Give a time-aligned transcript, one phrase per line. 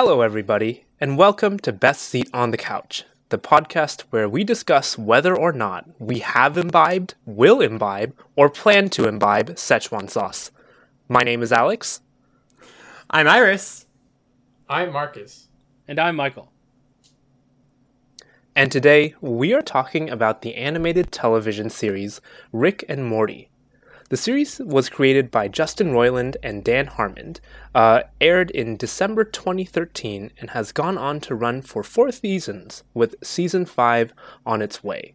[0.00, 4.96] Hello, everybody, and welcome to Best Seat on the Couch, the podcast where we discuss
[4.96, 10.52] whether or not we have imbibed, will imbibe, or plan to imbibe Szechuan sauce.
[11.08, 12.00] My name is Alex.
[13.10, 13.86] I'm Iris.
[14.68, 15.48] I'm Marcus.
[15.88, 16.52] And I'm Michael.
[18.54, 22.20] And today we are talking about the animated television series
[22.52, 23.50] Rick and Morty.
[24.10, 27.36] The series was created by Justin Roiland and Dan Harmon,
[27.74, 33.16] uh, aired in December 2013, and has gone on to run for four seasons, with
[33.22, 34.14] season five
[34.46, 35.14] on its way.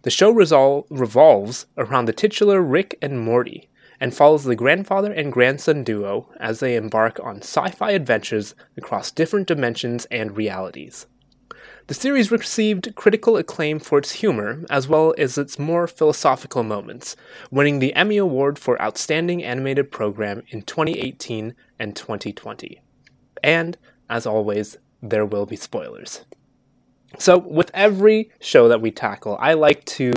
[0.00, 3.68] The show resol- revolves around the titular Rick and Morty,
[4.00, 9.10] and follows the grandfather and grandson duo as they embark on sci fi adventures across
[9.10, 11.06] different dimensions and realities.
[11.88, 17.14] The series received critical acclaim for its humor, as well as its more philosophical moments,
[17.52, 22.80] winning the Emmy Award for Outstanding Animated Program in 2018 and 2020.
[23.44, 23.78] And,
[24.10, 26.24] as always, there will be spoilers.
[27.20, 30.12] So, with every show that we tackle, I like to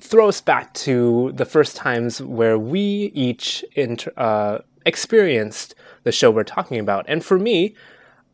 [0.00, 6.32] throw us back to the first times where we each inter- uh, experienced the show
[6.32, 7.04] we're talking about.
[7.06, 7.76] And for me,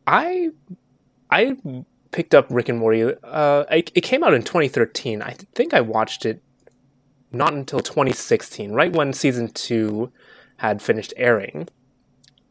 [0.06, 0.48] I
[1.30, 1.56] I
[2.14, 3.12] picked up Rick and Morty.
[3.24, 5.20] Uh, it, it came out in 2013.
[5.20, 6.40] I think I watched it
[7.32, 10.12] not until 2016, right when season two
[10.58, 11.68] had finished airing.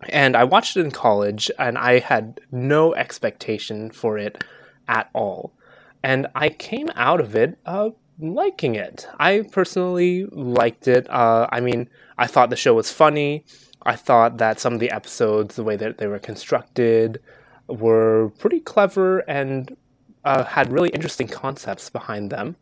[0.09, 4.43] And I watched it in college, and I had no expectation for it
[4.89, 5.53] at all.
[6.03, 9.07] And I came out of it uh, liking it.
[9.17, 11.09] I personally liked it.
[11.09, 13.45] Uh, I mean, I thought the show was funny.
[13.83, 17.21] I thought that some of the episodes, the way that they were constructed,
[17.67, 19.75] were pretty clever and
[20.25, 22.55] uh, had really interesting concepts behind them.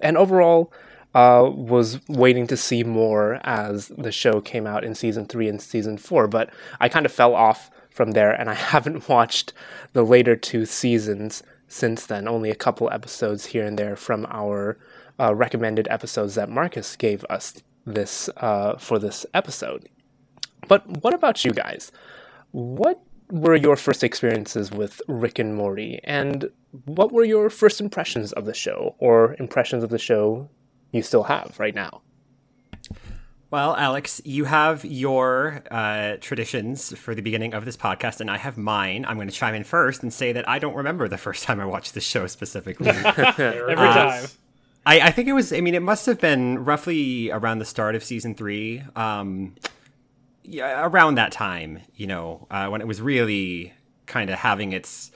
[0.00, 0.72] And overall,
[1.14, 5.60] uh, was waiting to see more as the show came out in season three and
[5.60, 9.52] season four, but I kind of fell off from there, and I haven't watched
[9.92, 12.28] the later two seasons since then.
[12.28, 14.78] Only a couple episodes here and there from our
[15.18, 19.88] uh, recommended episodes that Marcus gave us this uh, for this episode.
[20.68, 21.90] But what about you guys?
[22.52, 26.50] What were your first experiences with Rick and Morty, and
[26.84, 30.48] what were your first impressions of the show, or impressions of the show
[30.92, 32.02] you still have right now?
[33.50, 38.36] Well, Alex, you have your uh, traditions for the beginning of this podcast, and I
[38.38, 39.04] have mine.
[39.08, 41.58] I'm going to chime in first and say that I don't remember the first time
[41.58, 42.88] I watched the show specifically.
[42.88, 44.26] Every time.
[44.86, 47.96] I, I, think it was, I mean, it must have been roughly around the start
[47.96, 48.82] of season three.
[48.94, 49.56] Um,
[50.50, 53.72] yeah, around that time, you know, uh, when it was really
[54.06, 55.10] kind of having its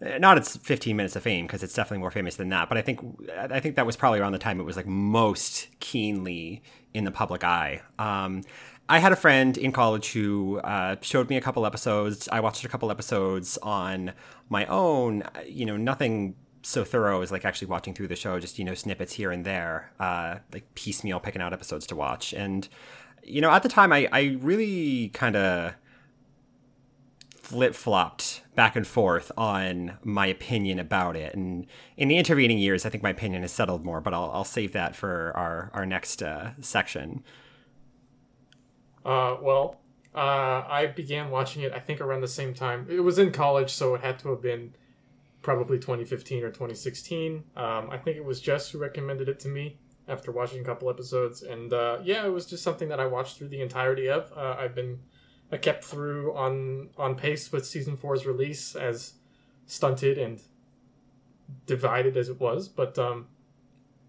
[0.00, 2.82] not its 15 minutes of fame because it's definitely more famous than that but i
[2.82, 3.00] think
[3.50, 6.62] i think that was probably around the time it was like most keenly
[6.94, 7.80] in the public eye.
[7.98, 8.42] Um,
[8.88, 12.28] i had a friend in college who uh, showed me a couple episodes.
[12.32, 14.12] I watched a couple episodes on
[14.48, 15.24] my own.
[15.46, 18.74] You know nothing so thorough as like actually watching through the show just you know
[18.74, 22.32] snippets here and there uh, like piecemeal picking out episodes to watch.
[22.32, 22.68] And
[23.28, 25.74] you know, at the time, I, I really kind of
[27.34, 31.34] flip flopped back and forth on my opinion about it.
[31.34, 34.44] And in the intervening years, I think my opinion has settled more, but I'll, I'll
[34.44, 37.22] save that for our, our next uh, section.
[39.04, 39.80] Uh, well,
[40.14, 42.86] uh, I began watching it, I think, around the same time.
[42.90, 44.74] It was in college, so it had to have been
[45.40, 47.42] probably 2015 or 2016.
[47.56, 50.88] Um, I think it was Jess who recommended it to me after watching a couple
[50.90, 54.32] episodes, and uh, yeah, it was just something that I watched through the entirety of.
[54.36, 54.98] Uh, I've been
[55.52, 59.14] I kept through on on pace with season four's release, as
[59.66, 60.40] stunted and
[61.66, 63.26] divided as it was, but um,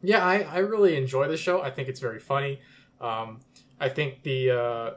[0.01, 1.61] yeah, I, I really enjoy the show.
[1.61, 2.61] I think it's very funny.
[3.01, 3.39] Um,
[3.79, 4.91] I think the uh,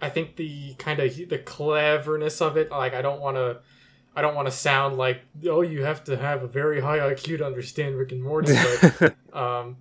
[0.00, 3.60] I think the kind of the cleverness of it, like I don't want to.
[4.16, 7.38] I don't want to sound like oh you have to have a very high IQ
[7.38, 8.52] to understand Rick and Morty,
[9.00, 9.76] but um,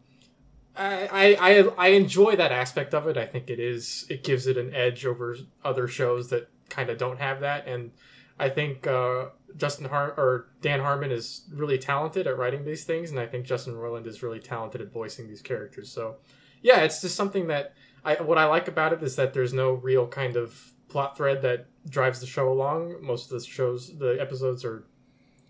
[0.78, 3.18] I, I I enjoy that aspect of it.
[3.18, 6.98] I think it is it gives it an edge over other shows that kind of
[6.98, 7.92] don't have that, and
[8.40, 9.26] I think uh,
[9.56, 13.46] Justin Har or Dan Harmon is really talented at writing these things, and I think
[13.46, 15.92] Justin Roiland is really talented at voicing these characters.
[15.92, 16.18] So,
[16.62, 17.74] yeah, it's just something that
[18.06, 20.60] I what I like about it is that there's no real kind of
[20.90, 22.96] plot thread that drives the show along.
[23.02, 24.86] Most of the shows, the episodes are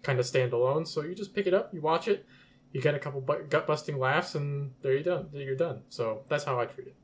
[0.04, 2.26] kind of standalone, so you just pick it up, you watch it
[2.74, 5.28] you get a couple gut busting laughs, and there you done.
[5.34, 5.82] You're done.
[5.90, 6.96] So that's how I treat it.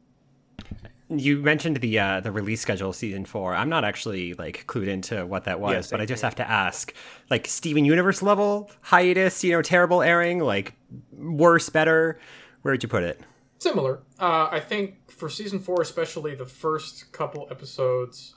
[1.10, 3.54] You mentioned the uh, the release schedule season four.
[3.54, 6.50] I'm not actually like clued into what that was, yes, but I just have to
[6.50, 6.94] ask,
[7.30, 10.74] like Steven Universe level hiatus, you know, terrible airing, like
[11.12, 12.20] worse, better.
[12.64, 13.22] Where'd you put it?
[13.60, 14.00] Similar.
[14.20, 18.36] Uh, I think for season four, especially the first couple episodes,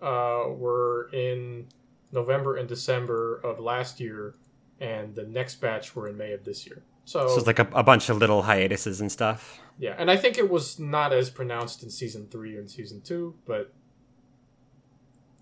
[0.00, 1.66] uh, were in
[2.12, 4.34] November and December of last year,
[4.80, 6.82] and the next batch were in May of this year.
[7.04, 9.60] So, so it's like a, a bunch of little hiatuses and stuff.
[9.78, 13.34] Yeah, and I think it was not as pronounced in season three and season two,
[13.46, 13.72] but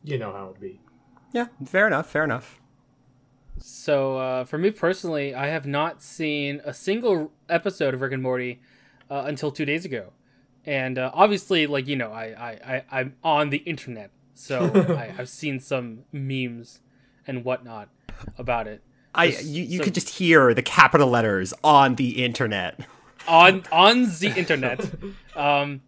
[0.03, 0.81] you know how it'd be.
[1.33, 2.09] Yeah, fair enough.
[2.09, 2.61] Fair enough.
[3.59, 8.23] So uh, for me personally, I have not seen a single episode of Rick and
[8.23, 8.61] Morty
[9.11, 10.13] uh, until two days ago,
[10.67, 15.07] and uh, obviously, like you know, I I, I am on the internet, so I,
[15.07, 16.81] have seen some memes
[17.27, 17.89] and whatnot
[18.37, 18.83] about it.
[19.15, 22.81] I you, you so, could just hear the capital letters on the internet.
[23.29, 24.91] On on the internet.
[25.37, 25.81] Um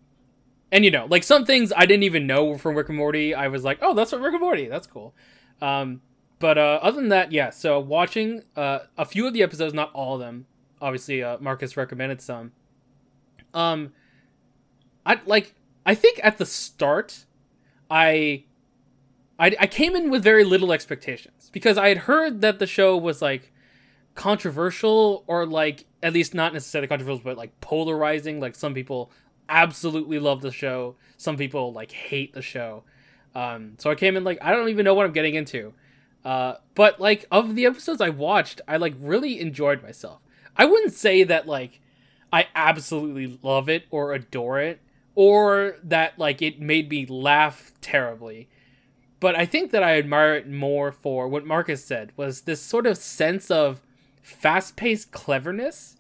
[0.73, 3.35] and you know, like some things I didn't even know were from Rick and Morty.
[3.35, 4.67] I was like, oh, that's from Rick and Morty.
[4.67, 5.15] That's cool.
[5.63, 6.03] Um,
[6.39, 7.51] but uh, other than that, yeah.
[7.51, 10.47] So watching uh, a few of the episodes, not all of them.
[10.81, 12.53] Obviously, uh, Marcus recommended some.
[13.55, 13.93] Um,
[15.07, 15.55] I like.
[15.87, 17.27] I think at the start,
[17.89, 18.45] I,
[19.39, 22.97] I, I came in with very little expectations because I had heard that the show
[22.97, 23.53] was like
[24.15, 28.41] controversial or like at least not necessarily controversial, but like polarizing.
[28.41, 29.11] Like some people
[29.49, 30.97] absolutely love the show.
[31.17, 32.83] Some people like hate the show.
[33.35, 35.75] Um, so I came in like I don't even know what I'm getting into.
[36.25, 40.21] Uh, but like of the episodes I watched, I like really enjoyed myself.
[40.57, 41.81] I wouldn't say that like
[42.33, 44.81] I absolutely love it or adore it
[45.15, 48.49] or that like it made me laugh terribly.
[49.19, 52.87] But I think that I admire it more for what Marcus said was this sort
[52.87, 53.81] of sense of
[54.23, 55.97] fast-paced cleverness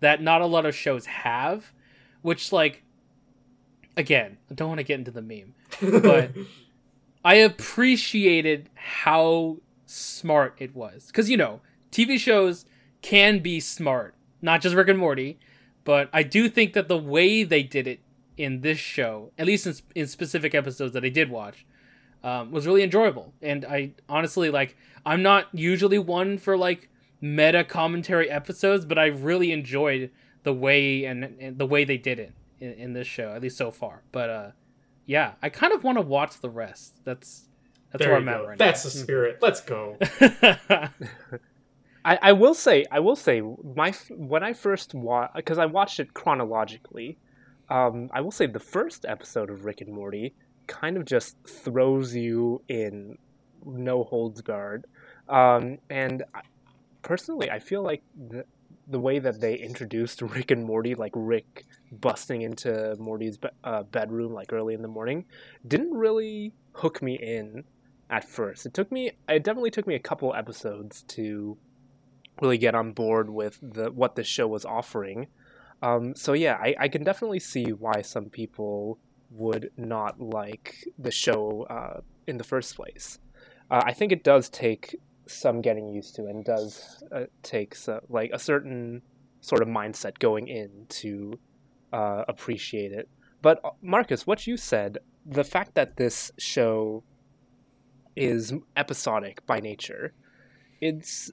[0.00, 1.72] that not a lot of shows have,
[2.22, 2.82] which like
[3.96, 5.54] again, I don't want to get into the meme,
[6.02, 6.30] but
[7.24, 11.08] I appreciated how smart it was.
[11.08, 11.60] Because, you know,
[11.90, 12.64] TV shows
[13.02, 15.38] can be smart, not just Rick and Morty,
[15.84, 18.00] but I do think that the way they did it
[18.36, 21.66] in this show, at least in, in specific episodes that I did watch,
[22.22, 23.32] um, was really enjoyable.
[23.42, 26.88] And I honestly, like, I'm not usually one for, like,
[27.20, 30.10] meta commentary episodes, but I really enjoyed
[30.42, 33.56] the way and, and the way they did it in, in this show, at least
[33.56, 34.02] so far.
[34.12, 34.50] But uh,
[35.06, 36.94] yeah, I kind of want to watch the rest.
[37.04, 37.48] That's
[37.90, 38.30] that's there where I'm go.
[38.30, 38.64] at right now.
[38.64, 38.90] That's now.
[38.90, 39.38] the spirit.
[39.40, 39.96] Let's go.
[42.04, 46.00] I, I will say I will say my when I first watched because I watched
[46.00, 47.18] it chronologically.
[47.70, 50.34] Um, I will say the first episode of Rick and Morty
[50.68, 53.18] kind of just throws you in
[53.64, 54.86] no holds barred,
[55.28, 56.22] um, and
[57.02, 58.44] personally, I feel like the
[58.90, 63.82] the way that they introduced Rick and Morty, like Rick busting into Morty's be- uh,
[63.82, 65.26] bedroom like early in the morning,
[65.66, 67.64] didn't really hook me in
[68.10, 68.64] at first.
[68.64, 71.58] It took me, it definitely took me a couple episodes to
[72.40, 75.26] really get on board with the what the show was offering.
[75.82, 78.98] Um, so yeah, I, I can definitely see why some people
[79.30, 83.18] would not like the show uh, in the first place.
[83.70, 84.96] Uh, I think it does take
[85.26, 89.02] some getting used to and does uh, takes like a certain
[89.40, 91.38] sort of mindset going in to
[91.92, 93.08] uh, appreciate it.
[93.42, 97.04] But uh, Marcus, what you said, the fact that this show
[98.16, 100.12] is episodic by nature,
[100.80, 101.30] it's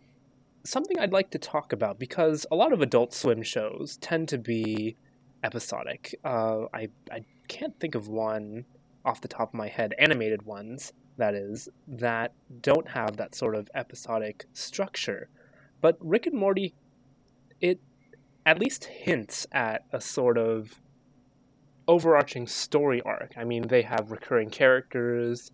[0.63, 4.37] something I'd like to talk about because a lot of Adult Swim shows tend to
[4.37, 4.97] be
[5.43, 6.15] episodic.
[6.23, 8.65] Uh, I I can't think of one
[9.03, 13.55] off the top of my head, animated ones that is, that don't have that sort
[13.55, 15.29] of episodic structure.
[15.81, 16.73] But Rick and Morty,
[17.61, 17.79] it
[18.45, 20.81] at least hints at a sort of
[21.87, 23.33] overarching story arc.
[23.37, 25.51] I mean, they have recurring characters.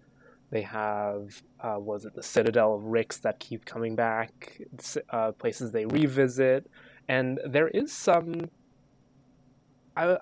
[0.49, 4.61] They have, uh, was it the Citadel of Ricks that keep coming back,
[5.09, 6.69] uh, places they revisit,
[7.07, 8.49] and there is some
[9.95, 10.17] uh,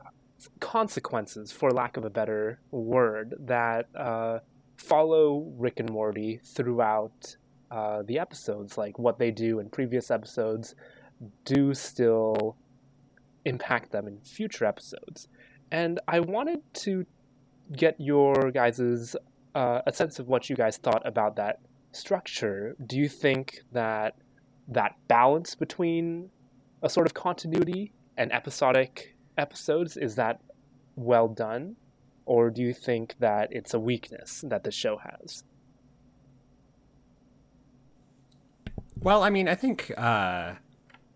[0.60, 4.40] consequences, for lack of a better word, that uh,
[4.78, 7.36] follow Rick and Morty throughout
[7.72, 8.78] uh, the episodes.
[8.78, 10.76] Like what they do in previous episodes
[11.46, 12.56] do still
[13.46, 15.28] impact them in future episodes.
[15.72, 17.06] And I wanted to
[17.76, 19.16] get your guys's
[19.56, 21.60] uh, a sense of what you guys thought about that
[21.92, 22.76] structure.
[22.86, 24.16] Do you think that
[24.68, 26.30] that balance between
[26.82, 30.42] a sort of continuity and episodic episodes is that
[30.96, 31.76] well done?
[32.30, 35.44] or do you think that it's a weakness that the show has?
[39.00, 40.54] Well, I mean, I think uh,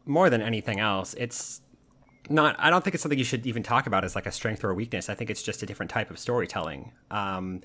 [0.08, 1.62] more than anything else, it's
[2.30, 2.56] not.
[2.58, 4.72] I don't think it's something you should even talk about as like a strength or
[4.72, 5.08] a weakness.
[5.08, 6.94] I think it's just a different type of storytelling.
[7.12, 7.62] Um,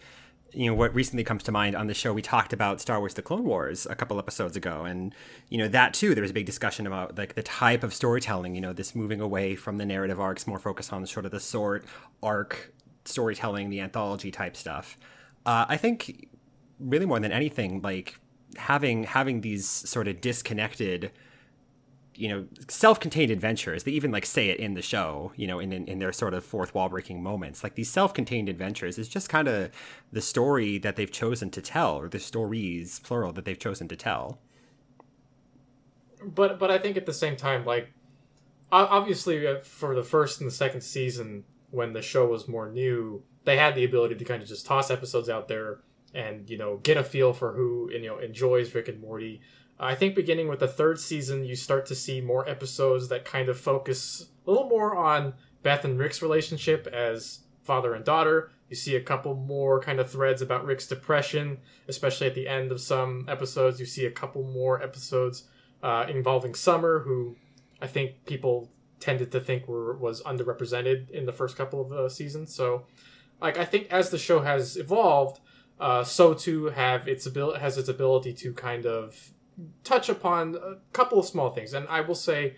[0.52, 3.14] you know what recently comes to mind on the show we talked about star wars
[3.14, 5.14] the clone wars a couple episodes ago and
[5.50, 8.54] you know that too there was a big discussion about like the type of storytelling
[8.54, 11.40] you know this moving away from the narrative arcs more focused on sort of the
[11.40, 11.84] sort
[12.22, 12.72] arc
[13.08, 14.98] storytelling, the anthology type stuff.
[15.46, 16.28] Uh, I think
[16.78, 18.18] really more than anything, like
[18.56, 21.10] having having these sort of disconnected
[22.18, 25.72] you know self-contained adventures they even like say it in the show you know in,
[25.72, 29.28] in, in their sort of fourth wall breaking moments like these self-contained adventures is just
[29.28, 29.70] kind of
[30.12, 33.96] the story that they've chosen to tell or the stories plural that they've chosen to
[33.96, 34.40] tell.
[36.24, 37.92] But but i think at the same time like
[38.72, 43.22] obviously uh, for the first and the second season when the show was more new
[43.44, 45.78] they had the ability to kind of just toss episodes out there
[46.14, 49.40] and you know get a feel for who you know enjoys rick and morty
[49.80, 53.48] I think beginning with the third season, you start to see more episodes that kind
[53.48, 58.50] of focus a little more on Beth and Rick's relationship as father and daughter.
[58.68, 62.72] You see a couple more kind of threads about Rick's depression, especially at the end
[62.72, 63.78] of some episodes.
[63.78, 65.44] You see a couple more episodes
[65.82, 67.36] uh, involving Summer, who
[67.80, 68.70] I think people
[69.00, 72.54] tended to think were was underrepresented in the first couple of uh, seasons.
[72.54, 72.84] So,
[73.40, 75.40] like I think as the show has evolved,
[75.78, 79.14] uh, so too have its ability has its ability to kind of
[79.84, 82.56] touch upon a couple of small things, and I will say,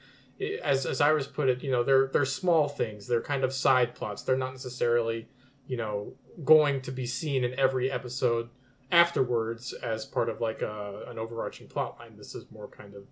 [0.62, 3.07] as as Iris put it, you know, they're they're small things.
[3.07, 4.23] They're kind of side plots.
[4.23, 5.28] They're not necessarily,
[5.66, 6.12] you know,
[6.45, 8.49] going to be seen in every episode
[8.92, 12.16] afterwards as part of like a, an overarching plot line.
[12.16, 13.04] This is more kind of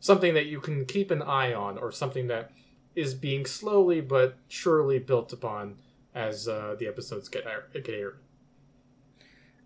[0.00, 2.52] something that you can keep an eye on, or something that
[2.94, 5.76] is being slowly but surely built upon
[6.14, 8.18] as uh, the episodes get get aired.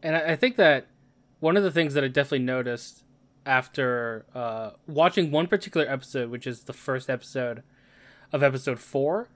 [0.02, 0.86] And I think that
[1.40, 3.02] one of the things that I definitely noticed
[3.46, 7.62] after uh, watching one particular episode, which is the first episode
[8.32, 9.28] of episode four.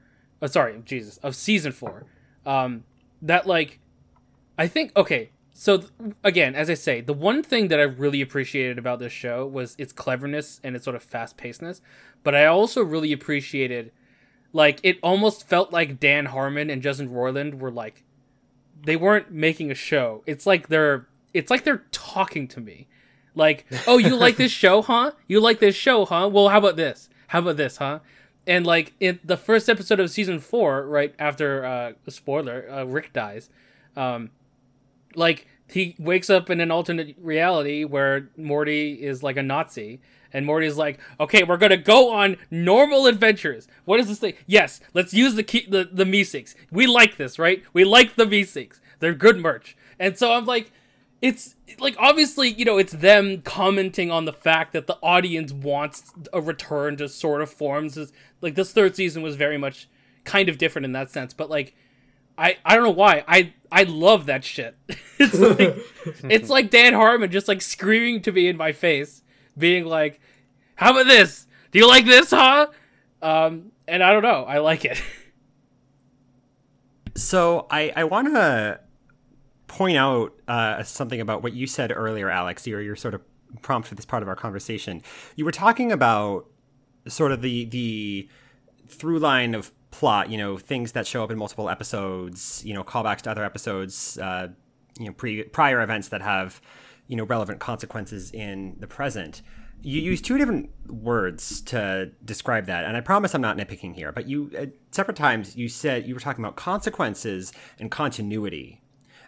[0.42, 2.06] Oh, sorry, Jesus, of season four.
[2.44, 2.84] Um,
[3.22, 3.78] that like,
[4.58, 5.30] I think okay.
[5.52, 5.90] So th-
[6.24, 9.74] again, as I say, the one thing that I really appreciated about this show was
[9.78, 11.80] its cleverness and its sort of fast pacedness.
[12.22, 13.92] But I also really appreciated,
[14.52, 18.04] like, it almost felt like Dan Harmon and Justin Roiland were like,
[18.82, 20.22] they weren't making a show.
[20.26, 22.88] It's like they're, it's like they're talking to me
[23.34, 25.12] like, oh, you like this show, huh?
[25.26, 26.28] You like this show, huh?
[26.32, 27.08] Well, how about this?
[27.28, 28.00] How about this, huh?
[28.46, 33.12] And like in the first episode of season four, right after uh spoiler, uh, Rick
[33.12, 33.50] dies,
[33.96, 34.30] um,
[35.14, 40.00] like he wakes up in an alternate reality where Morty is like a Nazi,
[40.32, 43.68] and Morty's like, "Okay, we're gonna go on normal adventures.
[43.84, 44.34] What is this thing?
[44.46, 46.54] Yes, let's use the key, the the Meeseeks.
[46.72, 47.62] We like this, right?
[47.72, 48.80] We like the Meeseeks.
[48.99, 50.72] They're good merch." And so I'm like,
[51.22, 56.12] it's like obviously you know it's them commenting on the fact that the audience wants
[56.32, 57.98] a return to sort of forms
[58.40, 59.88] like this third season was very much
[60.24, 61.74] kind of different in that sense but like
[62.38, 63.24] i i don't know why.
[63.28, 64.76] I i love that shit.
[65.18, 65.76] It's like
[66.30, 69.22] it's like dan harmon just like screaming to me in my face
[69.56, 70.20] being like
[70.76, 71.46] how about this?
[71.70, 72.68] Do you like this huh?
[73.20, 74.44] Um and i don't know.
[74.44, 75.02] I like it.
[77.16, 78.80] So i i want to
[79.70, 82.66] point out uh, something about what you said earlier, Alex.
[82.66, 83.22] Your your sort of
[83.62, 85.00] prompt for this part of our conversation.
[85.36, 86.46] You were talking about
[87.06, 88.28] sort of the the
[88.88, 90.28] through line of plot.
[90.28, 92.62] You know, things that show up in multiple episodes.
[92.64, 94.18] You know, callbacks to other episodes.
[94.18, 94.48] Uh,
[94.98, 96.60] you know, pre prior events that have
[97.06, 99.40] you know relevant consequences in the present.
[99.82, 104.10] You use two different words to describe that, and I promise I'm not nitpicking here.
[104.12, 108.79] But you, at separate times, you said you were talking about consequences and continuity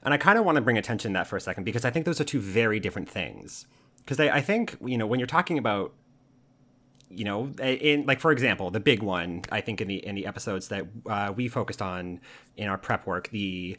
[0.03, 1.91] and I kind of want to bring attention to that for a second because I
[1.91, 3.67] think those are two very different things.
[3.99, 5.95] Because I, I think, you know, when you're talking about
[7.15, 10.25] you know in like for example the big one i think in the in the
[10.25, 12.19] episodes that uh, we focused on
[12.57, 13.77] in our prep work the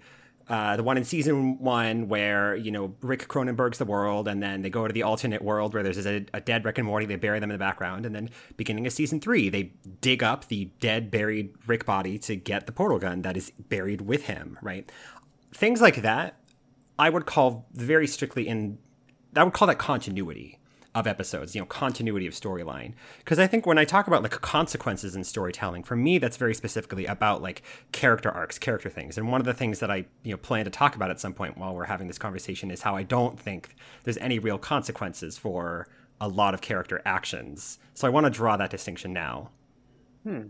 [0.50, 4.62] uh, the one in season one where you know Rick Cronenberg's the world, and then
[4.62, 7.06] they go to the alternate world where there's a, a, dead Rick and Morty.
[7.06, 10.50] They bury them in the background, and then beginning of season three, they dig up
[10.50, 14.60] the dead buried Rick body to get the portal gun that is buried with him.
[14.62, 14.92] Right
[15.54, 16.36] things like that,
[16.98, 18.78] I would call very strictly in.
[19.36, 20.60] I would call that continuity
[20.96, 22.94] of episodes, you know, continuity of storyline.
[23.20, 26.54] Because I think when I talk about like consequences in storytelling, for me, that's very
[26.54, 29.18] specifically about like character arcs, character things.
[29.18, 31.34] And one of the things that I, you know, plan to talk about at some
[31.34, 35.38] point while we're having this conversation is how I don't think there's any real consequences
[35.38, 35.88] for
[36.22, 37.80] a lot of character actions.
[37.96, 39.50] So I want to draw that distinction now.
[40.24, 40.42] Hmm.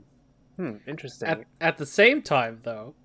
[0.57, 0.75] Hmm.
[0.85, 1.29] Interesting.
[1.29, 2.95] At, at the same time, though,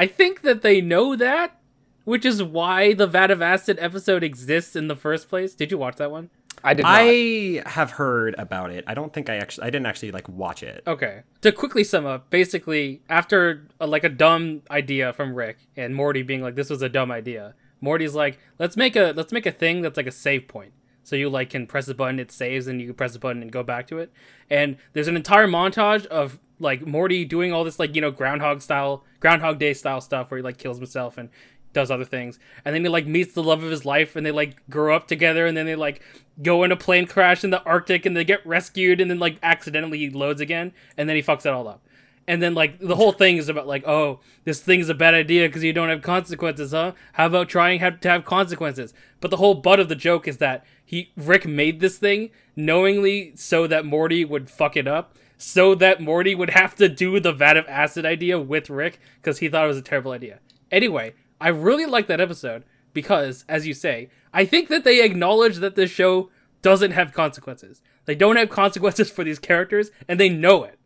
[0.00, 1.60] I think that they know that,
[2.04, 5.54] which is why the Vat of Acid episode exists in the first place.
[5.54, 6.30] Did you watch that one?
[6.64, 6.84] I did.
[6.84, 7.00] Not.
[7.02, 8.82] I have heard about it.
[8.86, 9.66] I don't think I actually.
[9.66, 10.82] I didn't actually like watch it.
[10.86, 11.24] Okay.
[11.42, 16.22] To quickly sum up, basically, after a, like a dumb idea from Rick and Morty
[16.22, 19.52] being like, "This was a dumb idea," Morty's like, "Let's make a let's make a
[19.52, 22.68] thing that's like a save point." So you like can press a button, it saves,
[22.68, 24.10] and you can press a button and go back to it.
[24.48, 28.62] And there's an entire montage of like Morty doing all this like you know Groundhog
[28.62, 31.30] style, Groundhog Day style stuff where he like kills himself and
[31.72, 34.32] does other things, and then he like meets the love of his life, and they
[34.32, 36.02] like grow up together, and then they like
[36.42, 39.38] go in a plane crash in the Arctic, and they get rescued, and then like
[39.42, 41.82] accidentally he loads again, and then he fucks it all up.
[42.26, 45.48] And then like the whole thing is about like, oh, this thing's a bad idea
[45.48, 46.92] because you don't have consequences, huh?
[47.14, 48.94] How about trying have to have consequences?
[49.20, 53.32] But the whole butt of the joke is that he Rick made this thing knowingly
[53.36, 57.32] so that Morty would fuck it up, so that Morty would have to do the
[57.32, 60.40] vat of acid idea with Rick because he thought it was a terrible idea.
[60.70, 65.56] Anyway, I really like that episode because, as you say, I think that they acknowledge
[65.56, 66.30] that this show
[66.62, 67.80] doesn't have consequences.
[68.04, 70.78] They don't have consequences for these characters, and they know it.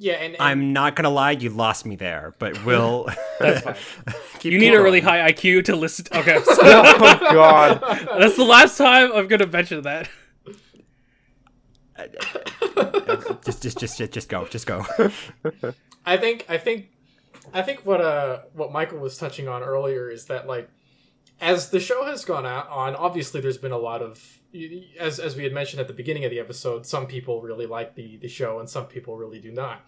[0.00, 3.08] Yeah, and, and I'm not gonna lie, you lost me there, but we'll.
[3.40, 3.74] That's fine.
[4.38, 4.84] keep You need a going.
[4.84, 6.04] really high IQ to listen.
[6.04, 7.80] To- okay, oh god.
[8.16, 10.08] that's the last time I'm gonna mention that.
[11.98, 12.04] Uh,
[13.44, 14.84] Just, just, just, just, go, just go.
[16.06, 16.90] I think I think
[17.52, 20.68] I think what uh what Michael was touching on earlier is that like
[21.40, 24.20] as the show has gone out on obviously there's been a lot of
[24.98, 27.94] as as we had mentioned at the beginning of the episode some people really like
[27.94, 29.82] the the show and some people really do not.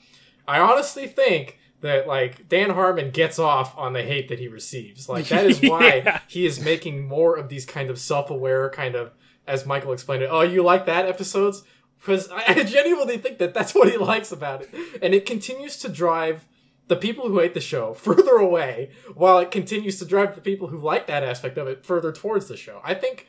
[0.47, 5.09] I honestly think that like Dan Harmon gets off on the hate that he receives.
[5.09, 6.21] Like that is why Yeah.
[6.29, 9.13] he is making more of these kind of self-aware kind of
[9.47, 10.29] as Michael explained it.
[10.31, 11.65] Oh, you like that episodes?
[12.01, 14.71] Because I, genuinely think that that's what he likes about it,
[15.03, 16.47] and it continues to drive
[16.89, 20.67] the people who hate the show further away, while it continues to drive the people
[20.67, 22.81] who like that aspect of it further towards the show.
[22.85, 23.27] I think.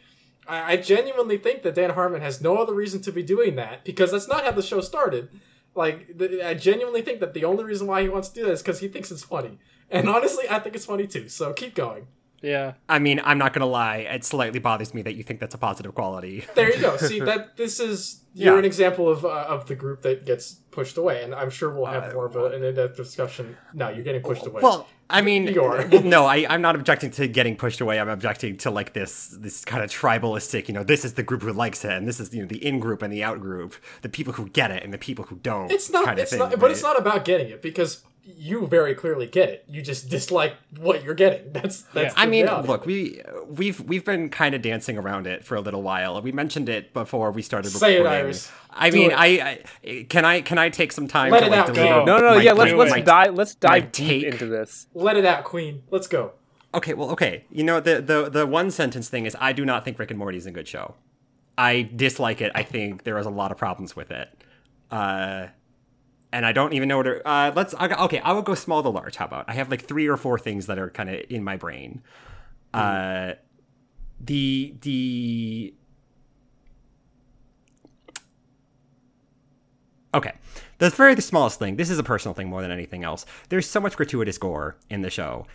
[0.48, 3.86] I I genuinely think that Dan Harmon has no other reason to be doing that
[3.86, 5.30] because that's not how the show started.
[5.76, 8.54] Like, the, I genuinely think that the only reason why he wants to do that
[8.54, 9.58] is because he thinks it's funny.
[9.90, 11.30] And honestly, I think it's funny too.
[11.30, 12.08] So keep going.
[12.42, 12.74] Yeah.
[12.90, 15.60] I mean, I'm not gonna lie, it slightly bothers me that you think that's a
[15.60, 16.46] positive quality.
[16.56, 16.98] There you go.
[16.98, 18.60] See that this is you're Yeah.
[18.60, 21.86] an example of uh, of the group that gets pushed away, and I'm sure we'll
[21.86, 23.58] have Uh, more of a, an in-depth discussion.
[23.74, 24.62] No, you're getting pushed away.
[24.62, 25.86] Well, I mean, You are.
[26.04, 28.00] no, I, I'm not objecting to getting pushed away.
[28.00, 30.70] I'm objecting to like this, this kind of tribalistic.
[30.70, 32.66] You know, this is the group who likes it, and this is you know the
[32.66, 35.36] in group and the out group, the people who get it and the people who
[35.36, 35.70] don't.
[35.70, 36.06] it's not.
[36.06, 36.58] kind of It's thing, not.
[36.58, 39.66] But it's not about getting it because you very clearly get it.
[39.68, 41.52] You just dislike what you're getting.
[41.54, 42.14] That's that's.
[42.16, 42.22] Yeah.
[42.22, 42.68] I mean, reality.
[42.68, 46.22] look, we we've we've been kind of dancing around it for a little while.
[46.22, 48.06] We mentioned it before we started Say it.
[48.06, 48.52] Iris.
[48.70, 49.16] I Do mean, it.
[49.18, 49.26] I,
[49.84, 52.06] I can I can I take some time Let to it like deliver go.
[52.06, 54.88] No, no, my- yeah, let's let's my- dive let's dive deep into this.
[54.94, 55.84] Let it out, Queen.
[55.90, 56.32] Let's go.
[56.74, 57.44] Okay, well, okay.
[57.50, 60.20] You know, the the the one sentence thing is I do not think Rick and
[60.20, 60.96] Morty is a good show.
[61.58, 62.52] I dislike it.
[62.56, 64.30] I think there is a lot of problems with it.
[64.90, 65.48] Uh
[66.32, 68.90] and I don't even know what to, uh let's okay, I will go small to
[68.90, 69.16] large.
[69.16, 69.46] How about?
[69.48, 72.02] I have like three or four things that are kind of in my brain.
[72.74, 73.34] Uh
[74.20, 75.74] the the
[80.14, 80.34] Okay.
[80.80, 83.26] The very the smallest thing, this is a personal thing more than anything else.
[83.50, 85.46] There's so much gratuitous gore in the show.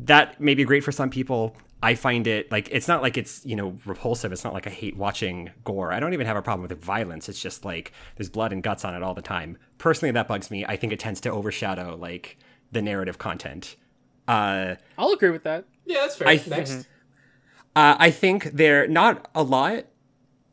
[0.00, 1.56] That may be great for some people.
[1.82, 4.32] I find it like it's not like it's, you know, repulsive.
[4.32, 5.92] It's not like I hate watching gore.
[5.92, 7.28] I don't even have a problem with violence.
[7.28, 9.58] It's just like there's blood and guts on it all the time.
[9.78, 10.64] Personally, that bugs me.
[10.64, 12.38] I think it tends to overshadow like
[12.72, 13.76] the narrative content.
[14.26, 15.66] Uh I'll agree with that.
[15.84, 16.28] Yeah, that's fair.
[16.28, 16.88] I th- Next.
[17.76, 19.84] uh, I think they're not a lot,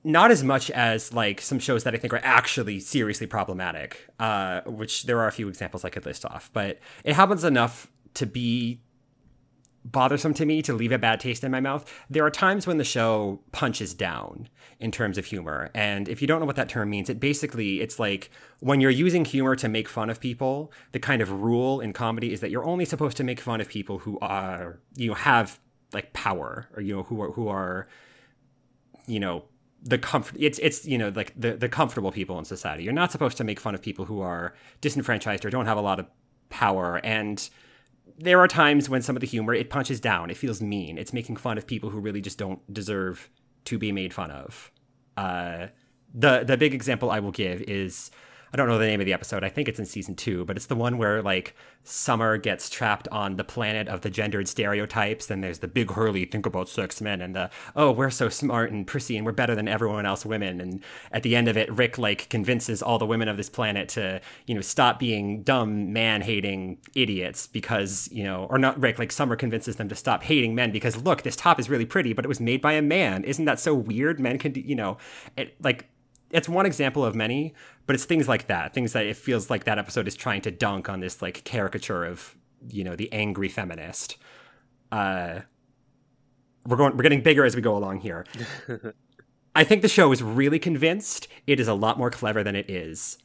[0.03, 4.07] not as much as like some shows that I think are actually seriously problematic.
[4.19, 7.89] Uh, which there are a few examples I could list off, but it happens enough
[8.15, 8.81] to be
[9.85, 11.91] bothersome to me to leave a bad taste in my mouth.
[12.09, 16.27] There are times when the show punches down in terms of humor, and if you
[16.27, 19.67] don't know what that term means, it basically it's like when you're using humor to
[19.67, 20.71] make fun of people.
[20.91, 23.67] The kind of rule in comedy is that you're only supposed to make fun of
[23.67, 25.59] people who are you know have
[25.93, 27.87] like power or you know who are who are
[29.07, 29.43] you know
[29.81, 33.11] the comfort it's it's you know like the the comfortable people in society you're not
[33.11, 36.07] supposed to make fun of people who are disenfranchised or don't have a lot of
[36.49, 37.49] power and
[38.17, 40.29] there are times when some of the humor it punches down.
[40.29, 40.97] It feels mean.
[40.97, 43.29] It's making fun of people who really just don't deserve
[43.65, 44.71] to be made fun of.
[45.17, 45.67] Uh
[46.13, 48.11] the the big example i will give is
[48.53, 49.43] I don't know the name of the episode.
[49.43, 53.07] I think it's in season two, but it's the one where like Summer gets trapped
[53.07, 55.31] on the planet of the gendered stereotypes.
[55.31, 58.71] and there's the big Hurley, think about sex men, and the oh, we're so smart
[58.71, 60.61] and prissy and we're better than everyone else women.
[60.61, 63.89] And at the end of it, Rick like convinces all the women of this planet
[63.89, 68.99] to you know stop being dumb man hating idiots because you know, or not Rick
[68.99, 72.13] like Summer convinces them to stop hating men because look, this top is really pretty,
[72.13, 73.23] but it was made by a man.
[73.23, 74.19] Isn't that so weird?
[74.19, 74.99] Men can you know,
[75.35, 75.87] it, like
[76.33, 77.53] it's one example of many,
[77.85, 78.73] but it's things like that.
[78.73, 82.05] Things that it feels like that episode is trying to dunk on this like caricature
[82.05, 82.35] of,
[82.69, 84.17] you know, the angry feminist.
[84.91, 85.41] Uh
[86.65, 88.25] we're going we're getting bigger as we go along here.
[89.55, 92.69] I think the show is really convinced it is a lot more clever than it
[92.69, 93.17] is.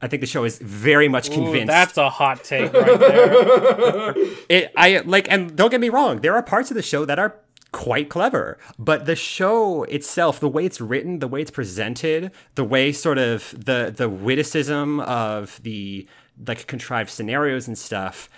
[0.00, 1.66] I think the show is very much Ooh, convinced.
[1.66, 4.14] that's a hot take right there.
[4.48, 4.72] it.
[4.76, 7.40] I like, and don't get me wrong, there are parts of the show that are
[7.72, 12.64] quite clever, but the show itself, the way it's written, the way it's presented, the
[12.64, 16.08] way sort of the the witticism of the
[16.46, 18.28] like contrived scenarios and stuff.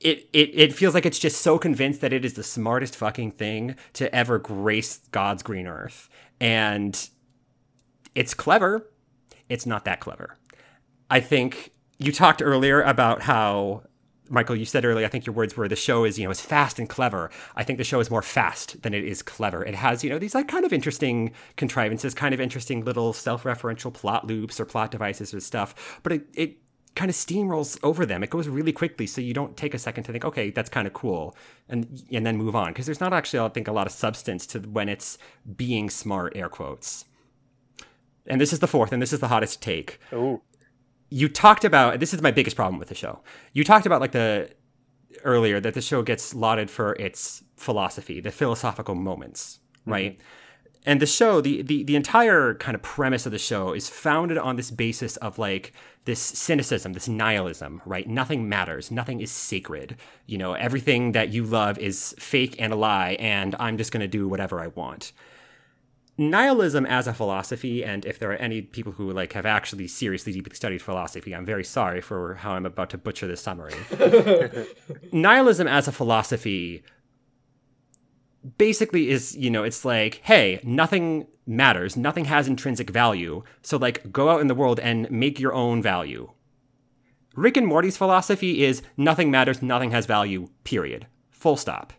[0.00, 3.32] It, it, it feels like it's just so convinced that it is the smartest fucking
[3.32, 6.10] thing to ever grace God's green earth.
[6.40, 7.08] And
[8.14, 8.90] it's clever.
[9.48, 10.36] It's not that clever.
[11.08, 13.84] I think you talked earlier about how
[14.28, 16.40] Michael, you said earlier, I think your words were the show is, you know, is
[16.40, 17.30] fast and clever.
[17.54, 19.64] I think the show is more fast than it is clever.
[19.64, 23.92] It has, you know, these like kind of interesting contrivances, kind of interesting little self-referential
[23.92, 26.56] plot loops or plot devices or stuff, but it, it
[26.96, 28.24] kind of steamrolls over them.
[28.24, 30.86] It goes really quickly, so you don't take a second to think, okay, that's kind
[30.86, 31.36] of cool,
[31.68, 34.46] and and then move on because there's not actually, I think, a lot of substance
[34.48, 35.18] to when it's
[35.56, 37.04] being smart, air quotes.
[38.26, 40.40] And this is the fourth, and this is the hottest take Ooh.
[41.10, 43.20] You talked about this is my biggest problem with the show.
[43.52, 44.50] You talked about like the
[45.24, 49.92] earlier that the show gets lauded for its philosophy, the philosophical moments, mm-hmm.
[49.92, 50.20] right?
[50.88, 54.38] And the show, the, the the entire kind of premise of the show is founded
[54.38, 55.72] on this basis of like
[56.04, 58.08] this cynicism, this nihilism, right?
[58.08, 59.96] Nothing matters, nothing is sacred.
[60.26, 64.06] You know, everything that you love is fake and a lie, and I'm just gonna
[64.06, 65.12] do whatever I want
[66.18, 70.32] nihilism as a philosophy and if there are any people who like have actually seriously
[70.32, 73.74] deeply studied philosophy i'm very sorry for how i'm about to butcher this summary.
[75.12, 76.82] Nihilism as a philosophy
[78.58, 81.96] basically is you know it's like hey nothing matters.
[81.96, 83.42] Nothing has intrinsic value.
[83.62, 86.32] So like go out in the world and make your own value.
[87.34, 91.06] Rick and morty's philosophy is nothing matters nothing has value period.
[91.30, 91.92] Full stop.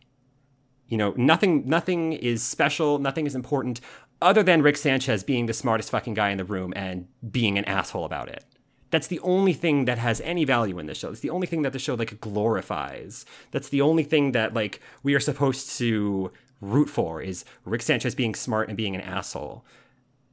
[0.87, 3.81] You know nothing nothing is special nothing is important
[4.21, 7.65] other than rick sanchez being the smartest fucking guy in the room and being an
[7.65, 8.43] asshole about it
[8.89, 11.09] that's the only thing that has any value in this show.
[11.09, 13.25] It's the only thing that the show like glorifies.
[13.51, 18.15] That's the only thing that like we are supposed to root for is Rick Sanchez
[18.15, 19.65] being smart and being an asshole.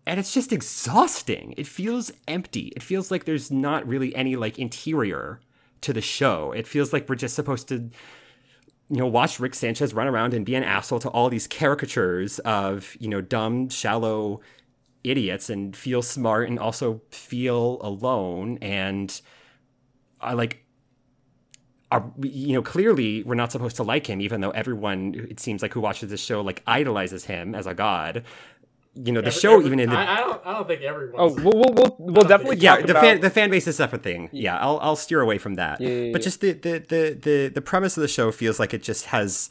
[0.06, 1.54] And it's just exhausting.
[1.56, 2.72] It feels empty.
[2.76, 5.40] It feels like there's not really any like interior
[5.80, 6.52] to the show.
[6.52, 7.90] It feels like we're just supposed to
[8.90, 12.38] you know, watch Rick Sanchez run around and be an asshole to all these caricatures
[12.40, 14.40] of, you know, dumb, shallow
[15.02, 18.58] idiots and feel smart and also feel alone.
[18.60, 19.20] And
[20.20, 20.64] I like
[21.92, 25.62] are you know clearly we're not supposed to like him even though everyone it seems
[25.62, 28.24] like who watches this show like idolizes him as a god
[28.96, 30.40] you know the Every- show every- even in the I, I don't.
[30.46, 31.14] I don't think everyone.
[31.20, 33.02] Oh, we'll we'll we'll, we'll definitely yeah the about.
[33.02, 35.80] fan the fan base is a separate thing yeah i'll, I'll steer away from that
[35.80, 36.24] Yeah, yeah, but yeah.
[36.24, 39.50] just the, the the the the premise of the show feels like it just has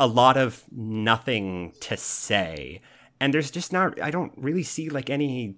[0.00, 2.80] a lot of nothing to say
[3.20, 5.56] and there's just not i don't really see like any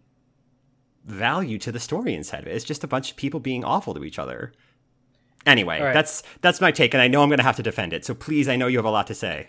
[1.06, 3.94] value to the story inside of it it's just a bunch of people being awful
[3.94, 4.52] to each other
[5.46, 5.94] anyway All right.
[5.94, 8.48] that's that's my take and i know i'm gonna have to defend it so please
[8.48, 9.48] i know you have a lot to say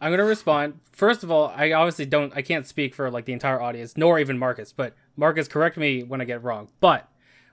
[0.00, 0.80] I'm gonna respond.
[0.92, 4.18] First of all, I obviously don't I can't speak for like the entire audience, nor
[4.18, 6.68] even Marcus, but Marcus correct me when I get wrong.
[6.80, 7.08] But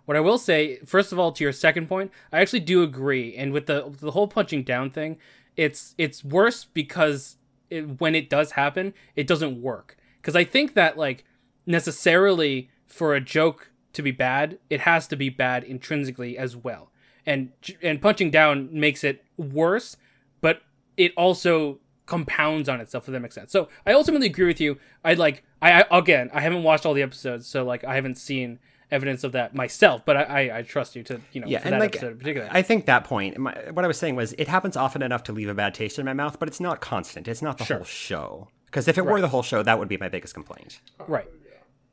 [0.06, 3.36] what I will say, first of all, to your second point, I actually do agree.
[3.36, 5.18] And with the the whole punching down thing,
[5.56, 7.38] it's it's worse because
[7.70, 9.98] it, when it does happen, it doesn't work.
[10.20, 11.24] Because I think that like
[11.66, 16.92] necessarily for a joke to be bad, it has to be bad intrinsically as well.
[17.26, 17.52] And
[17.82, 19.98] and punching down makes it worse,
[20.42, 20.64] but
[20.98, 21.80] it also
[22.12, 23.52] compounds on itself if that makes sense.
[23.52, 24.78] So I ultimately agree with you.
[25.04, 28.16] I like I, I again I haven't watched all the episodes, so like I haven't
[28.30, 28.60] seen
[28.92, 31.74] evidence of that myself, but I I, I trust you to you know Yeah, and
[31.74, 32.48] that like episode in particular.
[32.52, 35.32] I think that point, my, what I was saying was, it happens often enough to
[35.32, 37.28] leave a bad taste in my mouth, but it's not constant.
[37.28, 37.78] It's not the Sure.
[37.78, 38.48] whole show.
[38.66, 40.80] Because if it were the whole show, that would be my biggest complaint.
[41.08, 41.28] Right.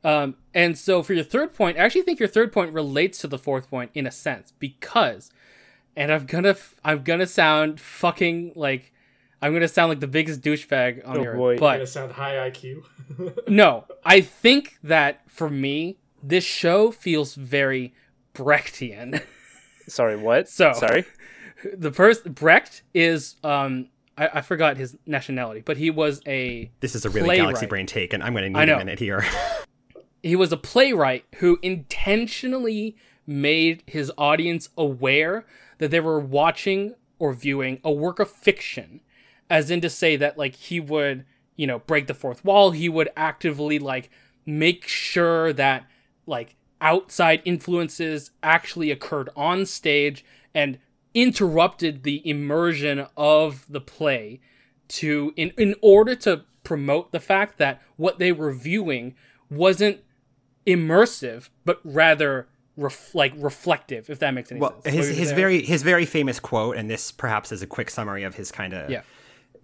[0.03, 3.27] Um, and so for your third point, I actually think your third point relates to
[3.27, 5.29] the fourth point in a sense because,
[5.95, 6.55] and I'm gonna
[6.85, 8.93] I'm gonna sound fucking like
[9.41, 11.57] I'm gonna sound like the biggest douchebag on Oh, the earth, boy.
[11.57, 12.83] but gonna sound high IQ.
[13.47, 17.93] no, I think that for me, this show feels very
[18.33, 19.21] Brechtian.
[19.87, 20.47] Sorry, what?
[20.49, 21.05] So- sorry.
[21.77, 26.93] the first Brecht is um I, I forgot his nationality, but he was a This
[26.95, 27.39] is a really Playwright.
[27.47, 29.25] galaxy brain take, and I'm going to I need a minute here.
[30.21, 35.45] he was a playwright who intentionally made his audience aware
[35.77, 39.01] that they were watching or viewing a work of fiction
[39.49, 42.89] as in to say that like he would you know break the fourth wall he
[42.89, 44.09] would actively like
[44.45, 45.85] make sure that
[46.25, 50.79] like outside influences actually occurred on stage and
[51.13, 54.39] interrupted the immersion of the play
[54.87, 59.15] to in in order to promote the fact that what they were viewing
[59.49, 59.97] wasn't
[60.67, 62.47] immersive but rather
[62.79, 64.85] ref- like reflective, if that makes any Well, sense.
[64.85, 68.23] Well, his his very his very famous quote, and this perhaps is a quick summary
[68.23, 69.01] of his kind of Yeah.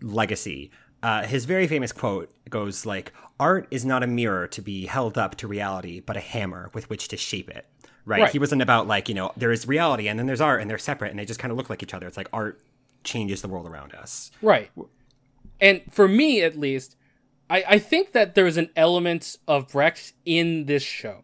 [0.01, 0.71] Legacy.
[1.03, 5.17] Uh, his very famous quote goes like, "Art is not a mirror to be held
[5.17, 7.65] up to reality, but a hammer with which to shape it."
[8.05, 8.21] Right?
[8.21, 8.31] Right.
[8.31, 10.77] He wasn't about like you know there is reality and then there's art and they're
[10.77, 12.07] separate and they just kind of look like each other.
[12.07, 12.61] It's like art
[13.03, 14.31] changes the world around us.
[14.41, 14.71] Right.
[15.61, 16.97] And for me, at least,
[17.49, 21.23] I, I think that there's an element of Brecht in this show.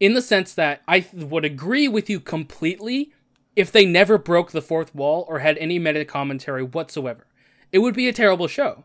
[0.00, 3.12] In the sense that I th- would agree with you completely
[3.54, 7.26] if they never broke the fourth wall or had any meta commentary whatsoever.
[7.72, 8.84] It would be a terrible show.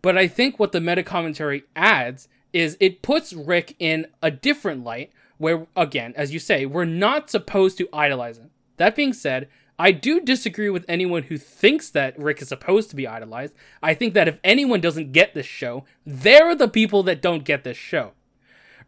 [0.00, 4.84] But I think what the meta commentary adds is it puts Rick in a different
[4.84, 8.50] light where, again, as you say, we're not supposed to idolize him.
[8.76, 9.48] That being said,
[9.78, 13.54] I do disagree with anyone who thinks that Rick is supposed to be idolized.
[13.82, 17.64] I think that if anyone doesn't get this show, they're the people that don't get
[17.64, 18.12] this show.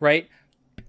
[0.01, 0.29] Right?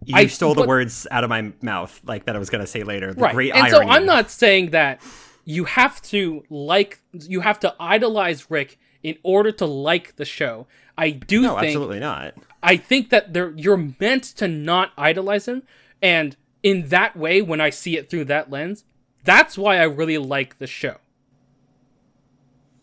[0.05, 2.67] You I- stole the words out of my mouth, like that I was going to
[2.67, 3.13] say later.
[3.13, 3.33] The right.
[3.33, 3.71] great and irony.
[3.71, 5.01] so I'm not saying that
[5.45, 10.67] you have to like you have to idolize Rick in order to like the show.
[10.97, 12.35] I do No, think absolutely not.
[12.61, 15.63] I think that they're, you're meant to not idolize him,
[16.01, 18.83] and in that way, when I see it through that lens,
[19.23, 20.97] that's why I really like the show.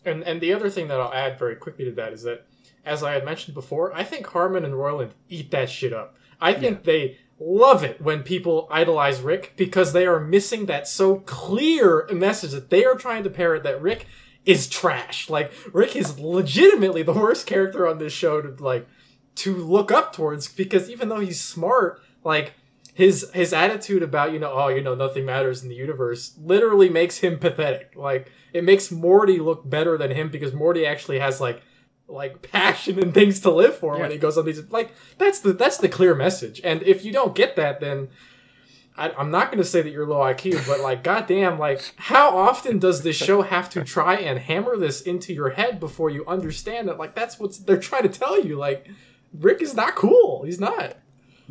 [0.05, 2.45] And and the other thing that I'll add very quickly to that is that,
[2.85, 6.15] as I had mentioned before, I think Harmon and Roiland eat that shit up.
[6.41, 11.17] I think they love it when people idolize Rick because they are missing that so
[11.19, 14.05] clear message that they are trying to parrot that Rick
[14.45, 15.29] is trash.
[15.29, 18.87] Like Rick is legitimately the worst character on this show to like
[19.35, 22.53] to look up towards because even though he's smart, like
[22.93, 26.89] his his attitude about you know oh you know nothing matters in the universe literally
[26.89, 27.93] makes him pathetic.
[27.95, 31.61] Like it makes Morty look better than him because Morty actually has like
[32.09, 35.53] like passion and things to live for when he goes on these like that's the
[35.53, 36.61] that's the clear message.
[36.63, 38.09] And if you don't get that, then
[38.99, 42.37] I, I'm not going to say that you're low IQ, but like, goddamn, like, how
[42.37, 46.25] often does this show have to try and hammer this into your head before you
[46.25, 46.97] understand that?
[46.97, 48.57] Like, that's what they're trying to tell you.
[48.57, 48.87] Like,
[49.39, 50.43] Rick is not cool.
[50.43, 50.97] He's not.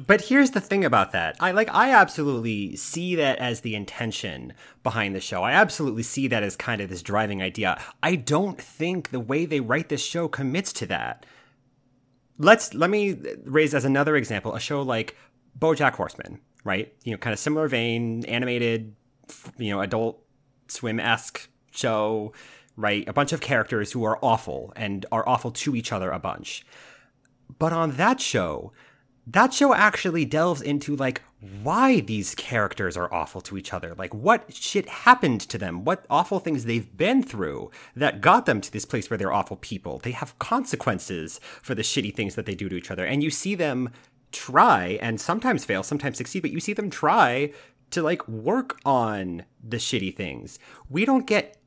[0.07, 1.37] But here's the thing about that.
[1.41, 4.53] I like I absolutely see that as the intention
[4.85, 5.43] behind the show.
[5.43, 7.83] I absolutely see that as kind of this driving idea.
[8.01, 11.27] I don't think the way they write this show commits to that.
[12.39, 15.17] Let's let me raise as another example a show like
[15.59, 16.95] BoJack Horseman, right?
[17.03, 18.95] You know, kind of similar vein, animated,
[19.57, 20.23] you know, adult
[20.69, 22.33] swim-esque show,
[22.77, 23.09] right?
[23.09, 26.65] A bunch of characters who are awful and are awful to each other a bunch.
[27.59, 28.73] But on that show,
[29.33, 31.23] that show actually delves into like
[31.63, 33.95] why these characters are awful to each other.
[33.95, 35.85] Like what shit happened to them?
[35.85, 39.57] What awful things they've been through that got them to this place where they're awful
[39.57, 39.99] people?
[39.99, 43.05] They have consequences for the shitty things that they do to each other.
[43.05, 43.91] And you see them
[44.33, 47.51] try and sometimes fail sometimes succeed but you see them try
[47.91, 50.59] to like work on the shitty things.
[50.89, 51.59] We don't get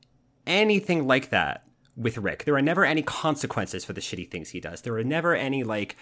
[0.48, 2.46] anything like that with Rick.
[2.46, 4.82] There are never any consequences for the shitty things he does.
[4.82, 5.96] There are never any like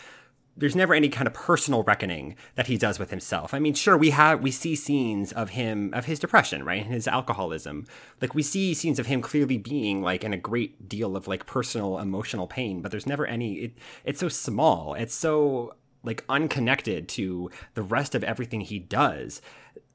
[0.59, 3.53] there's never any kind of personal reckoning that he does with himself.
[3.53, 6.93] I mean, sure, we have we see scenes of him of his depression, right, and
[6.93, 7.87] his alcoholism.
[8.21, 11.45] Like we see scenes of him clearly being like in a great deal of like
[11.45, 13.53] personal emotional pain, but there's never any.
[13.55, 14.93] It, it's so small.
[14.93, 19.41] It's so like unconnected to the rest of everything he does.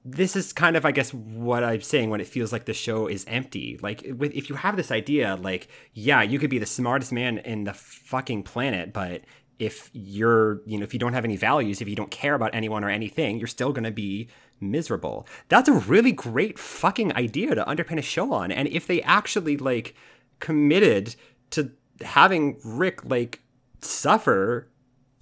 [0.06, 3.06] This is kind of, I guess, what I'm saying when it feels like the show
[3.06, 3.78] is empty.
[3.80, 7.38] Like, with, if you have this idea, like, yeah, you could be the smartest man
[7.38, 9.22] in the fucking planet, but
[9.58, 12.54] if you're you know if you don't have any values if you don't care about
[12.54, 14.28] anyone or anything you're still going to be
[14.60, 15.26] miserable.
[15.48, 18.50] That's a really great fucking idea to underpin a show on.
[18.50, 19.94] And if they actually like
[20.38, 21.14] committed
[21.50, 23.40] to having rick like
[23.80, 24.68] suffer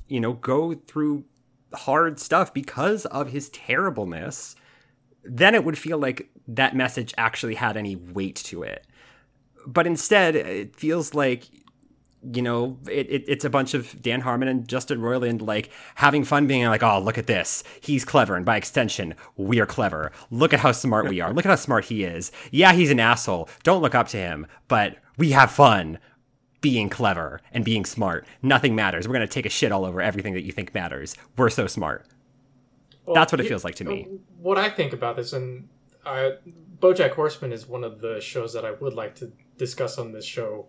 [0.08, 1.24] you know go through
[1.74, 4.56] hard stuff because of his terribleness
[5.24, 8.86] then it would feel like that message actually had any weight to it.
[9.66, 11.44] But instead it feels like
[12.32, 16.22] you know, it, it, it's a bunch of Dan Harmon and Justin Roiland like having
[16.24, 17.64] fun being like, oh, look at this.
[17.80, 18.36] He's clever.
[18.36, 20.12] And by extension, we're clever.
[20.30, 21.32] Look at how smart we are.
[21.32, 22.30] Look at how smart he is.
[22.50, 23.48] Yeah, he's an asshole.
[23.64, 25.98] Don't look up to him, but we have fun
[26.60, 28.24] being clever and being smart.
[28.40, 29.08] Nothing matters.
[29.08, 31.16] We're going to take a shit all over everything that you think matters.
[31.36, 32.06] We're so smart.
[33.04, 34.06] Well, That's what it he- feels like to me.
[34.08, 35.68] Uh, what I think about this, and
[36.06, 36.34] I,
[36.78, 40.24] BoJack Horseman is one of the shows that I would like to discuss on this
[40.24, 40.66] show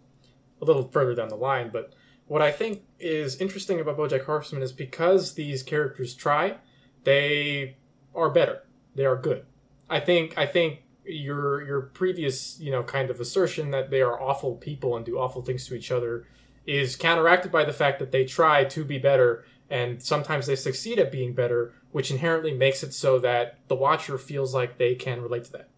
[0.63, 1.69] a little further down the line.
[1.71, 1.93] But
[2.27, 6.55] what I think is interesting about BoJack Horseman is because these characters try,
[7.03, 7.77] they
[8.15, 8.63] are better.
[8.95, 9.45] They are good.
[9.89, 10.37] I think.
[10.37, 14.95] I think your your previous you know kind of assertion that they are awful people
[14.95, 16.25] and do awful things to each other
[16.65, 20.99] is counteracted by the fact that they try to be better and sometimes they succeed
[20.99, 25.21] at being better, which inherently makes it so that the watcher feels like they can
[25.21, 25.69] relate to that.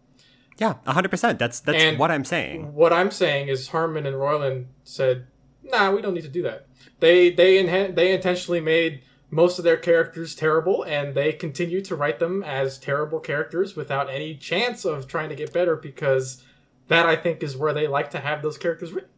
[0.57, 1.39] Yeah, hundred percent.
[1.39, 2.73] That's that's And what I'm saying.
[2.73, 5.27] What I'm saying is Harmon and Roiland said,
[5.63, 6.67] "Nah, we don't need to do that."
[6.99, 11.95] They they inhen- they intentionally made most of their characters terrible, and they continue to
[11.95, 16.43] write them as terrible characters without any chance of trying to get better because
[16.87, 19.09] that I think is where they like to have those characters written.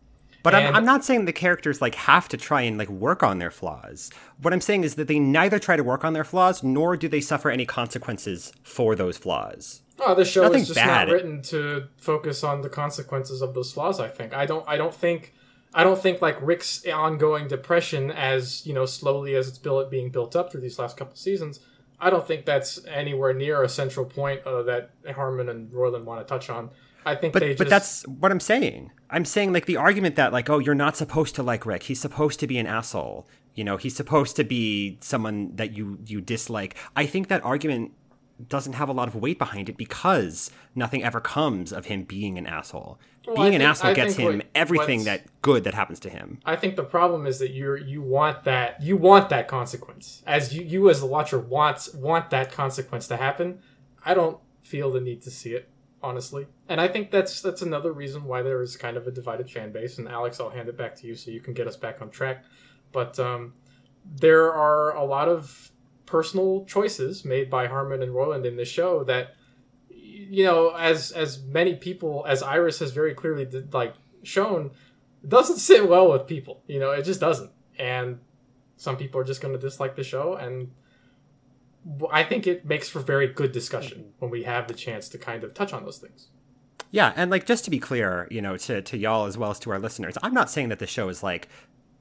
[0.43, 3.39] But I'm, I'm not saying the characters like have to try and like work on
[3.39, 4.09] their flaws.
[4.41, 7.09] What I'm saying is that they neither try to work on their flaws nor do
[7.09, 9.81] they suffer any consequences for those flaws.
[9.99, 11.07] Oh, the show Nothing is just bad.
[11.07, 13.99] not written to focus on the consequences of those flaws.
[13.99, 14.33] I think.
[14.33, 14.63] I don't.
[14.67, 15.33] I don't think.
[15.73, 20.09] I don't think like Rick's ongoing depression, as you know, slowly as it's built, being
[20.09, 21.59] built up through these last couple seasons.
[21.99, 26.25] I don't think that's anywhere near a central point uh, that Harmon and Roiland want
[26.25, 26.69] to touch on.
[27.05, 28.91] I think But they but that's what I'm saying.
[29.09, 31.83] I'm saying like the argument that like oh you're not supposed to like Rick.
[31.83, 33.27] He's supposed to be an asshole.
[33.55, 36.75] You know, he's supposed to be someone that you you dislike.
[36.95, 37.93] I think that argument
[38.49, 42.37] doesn't have a lot of weight behind it because nothing ever comes of him being
[42.37, 42.99] an asshole.
[43.25, 46.09] Well, being I an asshole I gets him what- everything that good that happens to
[46.09, 46.39] him.
[46.45, 50.53] I think the problem is that you're you want that you want that consequence as
[50.53, 53.59] you you as the watcher wants want that consequence to happen.
[54.05, 55.67] I don't feel the need to see it
[56.03, 59.49] honestly, and I think that's that's another reason why there is kind of a divided
[59.49, 59.97] fan base.
[59.97, 62.09] And Alex, I'll hand it back to you so you can get us back on
[62.09, 62.45] track.
[62.93, 63.53] But um,
[64.15, 65.69] there are a lot of
[66.07, 69.35] personal choices made by Harmon and Roiland in this show that
[69.89, 73.93] you know as as many people as Iris has very clearly did, like
[74.23, 74.71] shown
[75.27, 76.63] doesn't sit well with people.
[76.67, 77.51] You know, it just doesn't.
[77.77, 78.19] And
[78.77, 80.35] some people are just going to dislike the show.
[80.35, 80.71] And
[82.11, 84.09] I think it makes for very good discussion mm-hmm.
[84.19, 86.27] when we have the chance to kind of touch on those things.
[86.89, 89.59] Yeah, and like just to be clear, you know, to to y'all as well as
[89.59, 91.49] to our listeners, I'm not saying that the show is like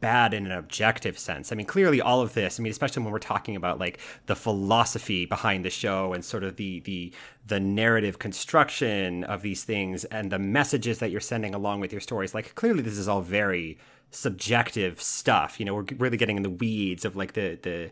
[0.00, 1.52] bad in an objective sense.
[1.52, 4.36] I mean, clearly all of this, I mean, especially when we're talking about like the
[4.36, 7.12] philosophy behind the show and sort of the the
[7.46, 12.00] the narrative construction of these things and the messages that you're sending along with your
[12.00, 13.78] stories, like clearly this is all very
[14.10, 15.58] subjective stuff.
[15.58, 17.90] You know, we're really getting in the weeds of like the the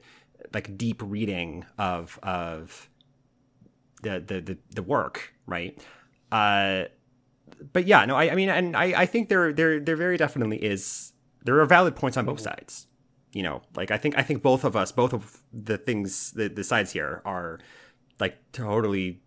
[0.53, 2.89] like deep reading of of
[4.03, 5.79] the the the, the work, right?
[6.31, 6.85] Uh,
[7.73, 10.63] but yeah, no, I, I mean, and I, I think there, there, there very definitely
[10.63, 11.13] is.
[11.45, 12.87] There are valid points on both sides.
[13.33, 16.49] You know, like I think, I think both of us, both of the things, the,
[16.49, 17.61] the sides here are
[18.21, 19.21] like totally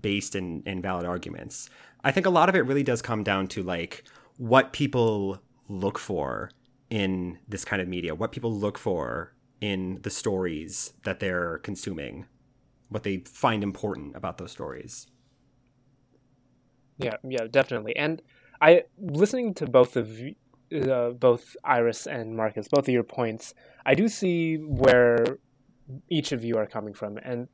[0.00, 1.70] based in, in valid arguments.
[2.02, 4.04] I think a lot of it really does come down to like
[4.36, 6.50] what people look for
[6.90, 12.26] in this kind of media, what people look for in the stories that they're consuming,
[12.90, 15.06] what they find important about those stories.
[16.98, 17.96] Yeah, yeah, definitely.
[17.96, 18.20] And
[18.60, 20.20] I listening to both of
[20.74, 23.54] uh, both Iris and Marcus, both of your points,
[23.86, 25.38] I do see where
[26.08, 27.48] each of you are coming from, and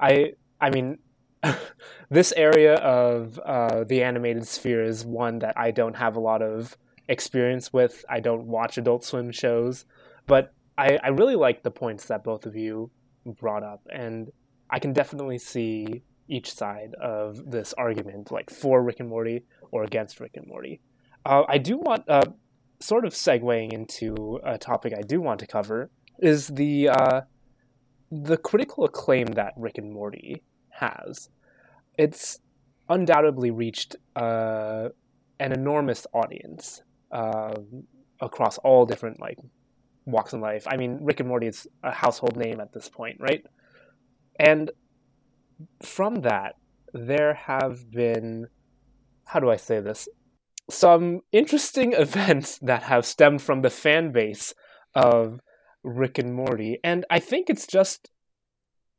[0.00, 0.98] I, I mean,
[2.10, 6.42] this area of uh, the animated sphere is one that I don't have a lot
[6.42, 6.76] of
[7.08, 8.04] experience with.
[8.08, 9.84] I don't watch Adult Swim shows,
[10.26, 12.90] but I, I really like the points that both of you
[13.24, 14.30] brought up, and
[14.70, 19.84] I can definitely see each side of this argument, like for Rick and Morty or
[19.84, 20.80] against Rick and Morty.
[21.24, 22.24] Uh, I do want, uh,
[22.82, 27.20] sort of segueing into a topic I do want to cover, is the uh,
[28.10, 31.30] the critical acclaim that Rick and Morty has.
[31.96, 32.40] It's
[32.88, 34.88] undoubtedly reached uh,
[35.38, 37.84] an enormous audience um
[38.20, 39.38] across all different like
[40.06, 40.64] walks in life.
[40.68, 43.44] I mean, Rick and Morty is a household name at this point, right?
[44.38, 44.70] And
[45.82, 46.54] from that,
[46.92, 48.46] there have been,
[49.24, 50.08] how do I say this?
[50.70, 54.54] Some interesting events that have stemmed from the fan base
[54.94, 55.40] of
[55.82, 56.78] Rick and Morty.
[56.84, 58.10] And I think it's just,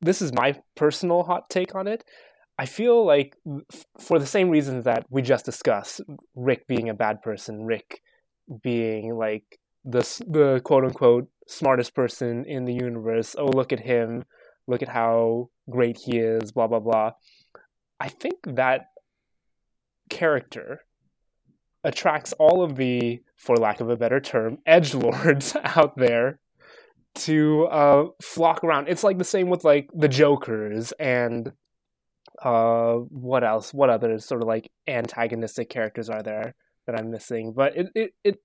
[0.02, 2.04] this is my personal hot take on it.
[2.58, 3.36] I feel like,
[4.00, 6.02] for the same reasons that we just discussed,
[6.36, 8.02] Rick being a bad person, Rick
[8.62, 13.36] being like the, the quote unquote smartest person in the universe.
[13.38, 14.24] Oh, look at him.
[14.68, 17.12] Look at how great he is, blah, blah, blah.
[18.00, 18.88] I think that
[20.10, 20.82] character
[21.84, 26.40] attracts all of the, for lack of a better term, edge lords out there
[27.16, 28.88] to uh, flock around.
[28.88, 31.52] It's like the same with like the Jokers and
[32.42, 33.74] uh, what else?
[33.74, 36.56] What other sort of like antagonistic characters are there
[36.88, 37.54] that I'm missing?
[37.54, 38.40] But it, it, it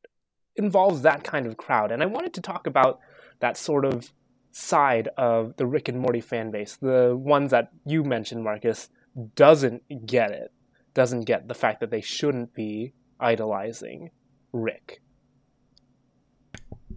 [0.56, 3.00] involves that kind of crowd, and I wanted to talk about
[3.40, 4.12] that sort of
[4.50, 8.88] side of the Rick and Morty fan base, the ones that you mentioned, Marcus,
[9.34, 10.52] doesn't get it,
[10.94, 14.10] doesn't get the fact that they shouldn't be idolizing
[14.52, 15.00] Rick.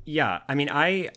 [0.05, 1.09] Yeah, I mean, I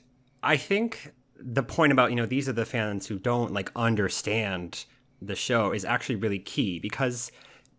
[0.42, 4.84] I think the point about you know these are the fans who don't like understand
[5.20, 7.30] the show is actually really key because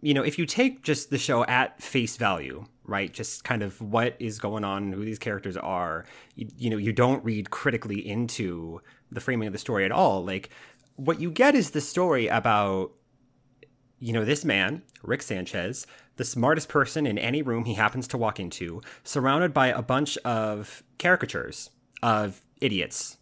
[0.02, 3.80] you know if you take just the show at face value right just kind of
[3.82, 6.06] what is going on who these characters are
[6.36, 8.80] you, you know you don't read critically into
[9.12, 10.50] the framing of the story at all like
[10.96, 12.92] what you get is the story about
[14.06, 15.88] you know this man rick sanchez
[16.18, 20.18] the smartest person in any room he happens to walk into surrounded by a bunch
[20.20, 21.70] of caricatures
[22.04, 23.18] of idiots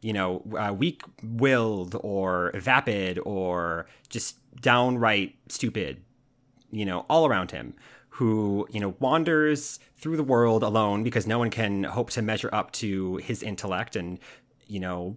[0.00, 6.02] you know, uh, weak willed or vapid or just downright stupid,
[6.70, 7.74] you know, all around him,
[8.08, 12.50] who, you know, wanders through the world alone because no one can hope to measure
[12.52, 14.18] up to his intellect and,
[14.66, 15.16] you know,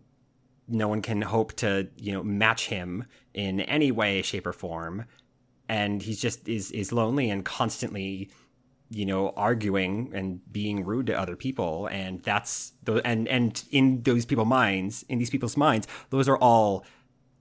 [0.68, 5.06] no one can hope to, you know, match him in any way, shape, or form.
[5.70, 8.30] And he's just is is lonely and constantly
[8.90, 11.88] you know arguing and being rude to other people.
[11.88, 16.38] And that's the and and in those people's minds in these people's minds those are
[16.38, 16.86] all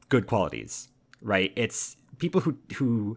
[0.09, 0.89] good qualities
[1.23, 1.53] right?
[1.57, 3.17] It's people who who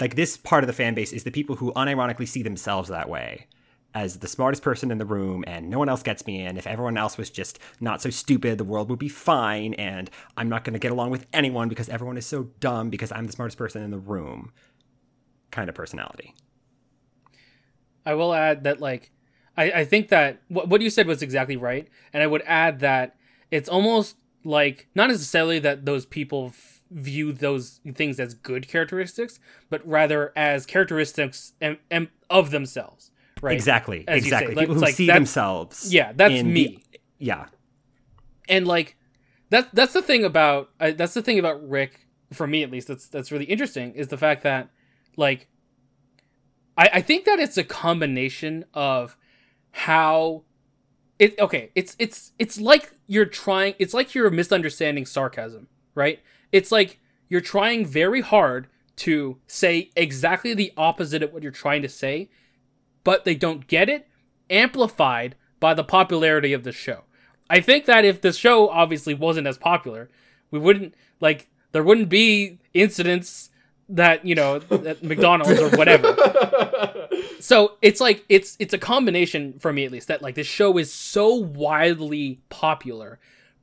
[0.00, 3.08] like this part of the fan base is the people who unironically see themselves that
[3.08, 3.46] way
[3.94, 6.66] as the smartest person in the room and no one else gets me in if
[6.66, 10.62] everyone else was just not so stupid the world would be fine and i'm not
[10.62, 13.58] going to get along with anyone because everyone is so dumb because i'm the smartest
[13.58, 14.52] person in the room
[15.50, 16.34] kind of personality
[18.04, 19.10] I will add that like
[19.56, 22.80] I, I think that what what you said was exactly right, and I would add
[22.80, 23.16] that
[23.50, 29.38] it's almost like not necessarily that those people f- view those things as good characteristics,
[29.68, 33.09] but rather as characteristics em- of themselves.
[33.40, 33.54] Right?
[33.54, 34.04] Exactly.
[34.06, 34.54] As exactly.
[34.54, 35.92] People who like, see themselves.
[35.92, 36.82] Yeah, that's me.
[36.92, 37.46] the- yeah.
[38.48, 38.96] and like
[39.50, 42.88] that that's the thing about uh, that's the thing about Rick for me at least
[42.88, 44.70] that's that's really interesting is the fact that
[45.16, 45.48] like
[46.76, 49.16] I I think that it's a combination of
[49.72, 50.44] how
[51.18, 56.20] it okay it's it's it's like you're trying it's like you're misunderstanding sarcasm right
[56.52, 58.66] it's like you're trying very hard
[58.96, 62.30] to say exactly the opposite of what you're trying to say
[63.04, 64.06] but they don't get it
[64.48, 67.04] amplified by the popularity of the show
[67.50, 70.08] I think that if the show obviously wasn't as popular,
[70.52, 73.50] we wouldn't like there wouldn't be incidents
[73.88, 76.16] that you know at McDonald's or whatever.
[77.40, 80.76] So it's like it's it's a combination for me at least that like this show
[80.76, 83.18] is so widely popular,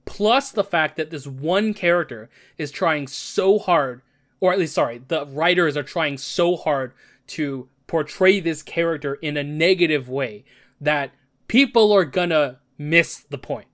[0.06, 2.28] plus the fact that this one character
[2.58, 4.02] is trying so hard,
[4.40, 6.92] or at least sorry, the writers are trying so hard
[7.28, 10.44] to portray this character in a negative way
[10.80, 11.12] that
[11.48, 13.68] people are gonna miss the point.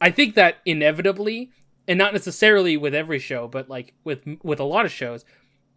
[0.00, 1.50] I think that inevitably,
[1.86, 5.24] and not necessarily with every show, but like with with a lot of shows,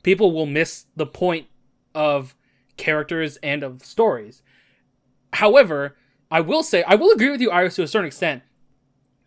[0.03, 1.47] people will miss the point
[1.93, 2.35] of
[2.77, 4.41] characters and of stories.
[5.33, 5.95] However,
[6.31, 8.43] I will say I will agree with you, Iris, to a certain extent,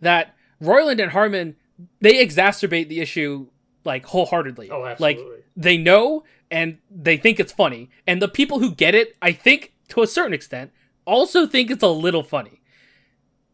[0.00, 1.56] that Roiland and Harmon
[2.00, 3.46] they exacerbate the issue
[3.84, 4.70] like wholeheartedly.
[4.70, 5.24] Oh, absolutely.
[5.24, 9.32] Like they know and they think it's funny, and the people who get it, I
[9.32, 10.70] think to a certain extent,
[11.04, 12.60] also think it's a little funny,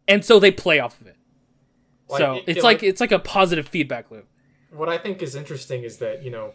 [0.08, 1.16] and so they play off of it.
[2.08, 4.26] So it- it's it, like- it's like a positive feedback loop.
[4.70, 6.52] what I think is interesting is that you know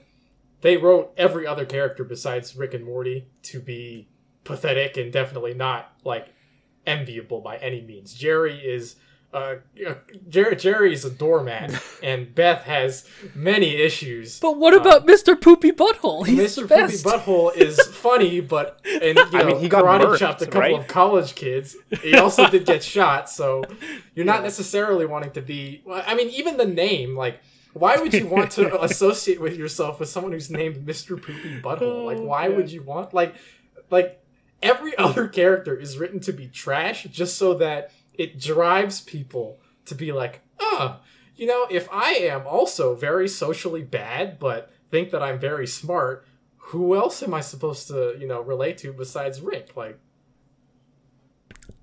[0.62, 4.10] they wrote every other character besides Rick and Morty to be
[4.44, 6.28] pathetic and definitely not like
[6.86, 8.14] enviable by any means.
[8.14, 8.98] Jerry is
[9.34, 9.56] uh,
[9.88, 9.94] uh
[10.30, 11.72] Jerry Jerry is a doormat,
[12.04, 14.40] and Beth has many issues.
[14.40, 15.40] But what Uh, about Mr.
[15.40, 16.26] Poopy Butthole?
[16.26, 16.68] He's Mr.
[16.68, 17.06] the Poopy best.
[17.06, 20.46] Butthole is funny, but and you know, I mean, he got karate murked, chopped a
[20.46, 20.80] couple right?
[20.80, 21.76] of college kids.
[22.02, 23.64] He also did get shot, so
[24.16, 24.44] you're not Yeah.
[24.44, 25.84] necessarily wanting to be.
[25.90, 27.40] I mean, even the name, like,
[27.74, 31.22] why would you want to associate with yourself with someone who's named Mr.
[31.22, 32.06] Poopy Butthole?
[32.06, 32.58] Like, Oh, why God.
[32.58, 33.36] would you want like,
[33.92, 34.20] like
[34.64, 39.96] every other character is written to be trash just so that it drives people to
[39.96, 41.00] be like, ah,
[41.38, 46.28] you know, if I am also very socially bad, but think that I'm very smart,
[46.58, 49.78] who else am I supposed to, you know, relate to besides Rick?
[49.78, 49.98] Like,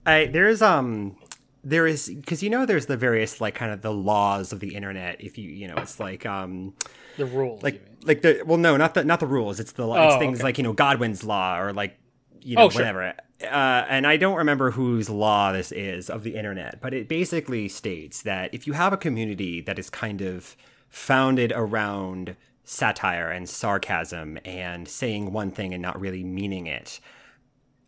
[0.04, 1.16] I there's um
[1.64, 4.74] there is because you know there's the various like kind of the laws of the
[4.74, 5.20] internet.
[5.20, 6.74] If you you know it's like um
[7.16, 7.62] the rules.
[7.62, 7.96] like you mean.
[8.04, 10.44] like the well no not the not the rules it's the it's Oh, things okay.
[10.44, 11.98] like you know Godwin's law or like
[12.42, 12.82] you know Oh, sure.
[13.42, 17.68] Uh, and I don't remember whose law this is of the internet, but it basically
[17.68, 20.56] states that if you have a community that is kind of
[20.88, 26.98] founded around satire and sarcasm and saying one thing and not really meaning it,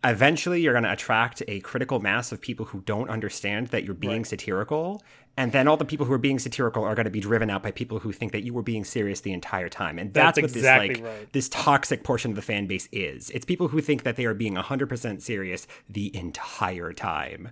[0.04, 3.94] eventually you're going to attract a critical mass of people who don't understand that you're
[3.94, 4.26] being Right.
[4.26, 5.02] satirical
[5.36, 7.62] and then all the people who are being satirical are going to be driven out
[7.62, 10.52] by people who think that you were being serious the entire time and that's, That's
[10.52, 11.32] what exactly this like right.
[11.32, 14.34] this toxic portion of the fan base is it's people who think that they are
[14.34, 17.50] being 100% serious the entire time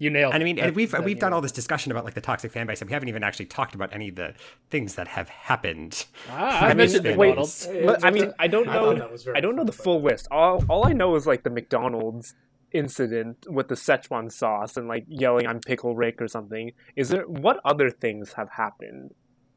[0.00, 0.34] You nailed.
[0.34, 2.14] And I mean, That- and we've that we've nailed done all this discussion about like
[2.14, 4.34] the toxic fan base, and we haven't even actually talked about any of the
[4.70, 6.06] things that have happened.
[6.30, 7.68] Ah, I I mean, mentioned wait, McDonald's.
[7.84, 8.94] But I mean, I don't I know.
[8.94, 10.26] that was very I don't know fun, the but- full list.
[10.30, 12.34] All all I know is like the McDonald's
[12.72, 16.72] incident with the Szechuan sauce and like yelling "I'm Pickle Rick" or something.
[16.96, 19.12] Is there what other things have happened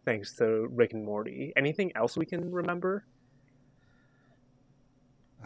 [0.05, 1.53] thanks to Rick and Morty?
[1.55, 3.05] Anything else we can remember?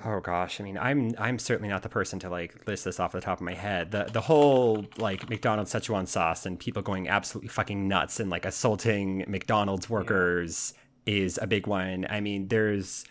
[0.06, 3.14] Oh gosh, I mean, I'm I'm certainly not the person to like list this off
[3.14, 3.92] the top of my head.
[3.92, 8.46] The the whole like McDonald's Szechuan sauce and people going absolutely fucking nuts and like
[8.46, 10.74] assaulting McDonald's workers
[11.06, 12.06] is a big one.
[12.10, 13.06] I mean, there's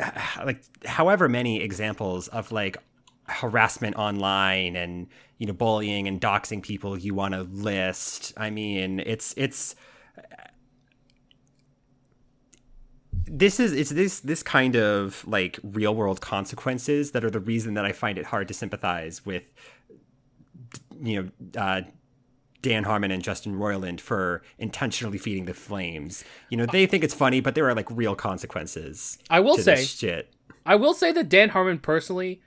[0.00, 0.10] uh,
[0.44, 2.76] like however many examples of like
[3.24, 8.32] harassment online and you know bullying and doxing people you want to list.
[8.36, 9.74] I mean, it's it's
[13.30, 17.74] this is it's this this kind of like real world consequences that are the reason
[17.74, 19.44] that I find it hard to sympathize with
[21.00, 21.82] you know uh,
[22.62, 26.24] Dan Harmon and Justin Roiland for intentionally feeding the flames.
[26.48, 29.18] You know they think it's funny, but there are like real consequences.
[29.30, 30.34] I will to say, this shit.
[30.66, 32.42] I will say that Dan Harmon personally,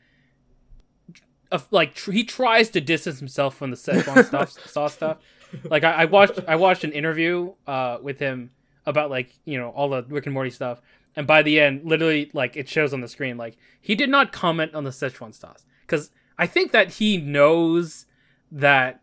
[1.51, 5.17] uh, like he tries to distance himself from the Szechuan stuff, saw stuff.
[5.63, 8.51] Like I, I watched, I watched an interview uh, with him
[8.85, 10.81] about like you know all the Rick and Morty stuff,
[11.15, 14.31] and by the end, literally like it shows on the screen, like he did not
[14.31, 18.05] comment on the Szechuan sauce because I think that he knows
[18.51, 19.01] that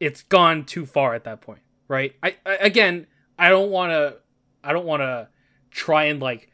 [0.00, 2.14] it's gone too far at that point, right?
[2.22, 3.06] I, I again,
[3.38, 4.16] I don't want to,
[4.64, 5.28] I don't want to
[5.70, 6.50] try and like,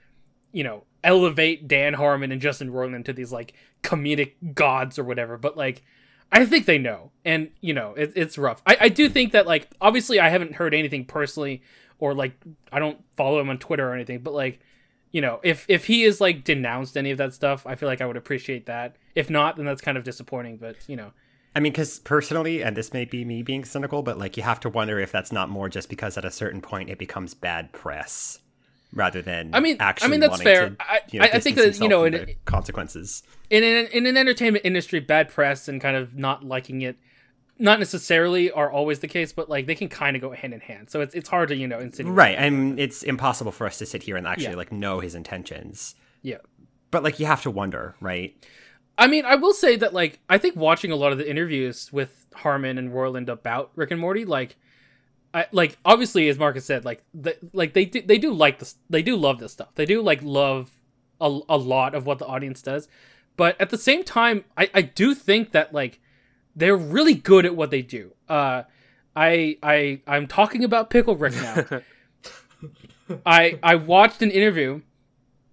[0.52, 5.38] you know, elevate Dan Harmon and Justin Roiland to these like comedic gods or whatever,
[5.38, 5.82] but like,
[6.32, 8.60] I think they know, and you know, it, it's rough.
[8.66, 11.62] I, I do think that like, obviously, I haven't heard anything personally,
[11.98, 12.32] or like,
[12.72, 14.60] I don't follow him on Twitter or anything, but like,
[15.12, 18.00] you know, if if he is like denounced any of that stuff, I feel like
[18.00, 18.96] I would appreciate that.
[19.14, 20.58] If not, then that's kind of disappointing.
[20.58, 21.12] But you know,
[21.54, 24.60] I mean, because personally, and this may be me being cynical, but like you have
[24.60, 27.72] to wonder if that's not more just because at a certain point it becomes bad
[27.72, 28.40] press
[28.92, 30.70] rather than I mean- actually I mean, that's fair.
[30.70, 33.22] to, I- you know, I- I think that, you know, in- consequences.
[33.48, 36.96] in an in an entertainment industry, bad press and kind of not liking it,
[37.58, 40.60] not necessarily are always the case, but like they can kind of go hand in
[40.60, 40.90] hand.
[40.90, 42.16] So it's it's hard to you know insinuate.
[42.16, 42.36] Right.
[42.38, 44.56] And it's impossible for us to sit here and actually Yeah.
[44.56, 45.94] like know his intentions.
[46.22, 46.38] Yeah.
[46.90, 48.36] But like you have to wonder, right?
[48.98, 51.92] I mean, I will say that like I think watching a lot of the interviews
[51.92, 54.56] with Harmon and Roiland about Rick and Morty, like,
[55.34, 58.76] I like obviously as Marcus said, like the, like they do, they do like this,
[58.90, 59.68] they do love this stuff.
[59.74, 60.70] They do like love
[61.20, 62.88] a, a lot of what the audience does,
[63.36, 66.00] but at the same time, I I do think that like
[66.56, 68.12] they're really good at what they do.
[68.28, 68.62] Uh,
[69.14, 71.64] I I I'm talking about Pickle Rick now.
[73.26, 74.80] I I watched an interview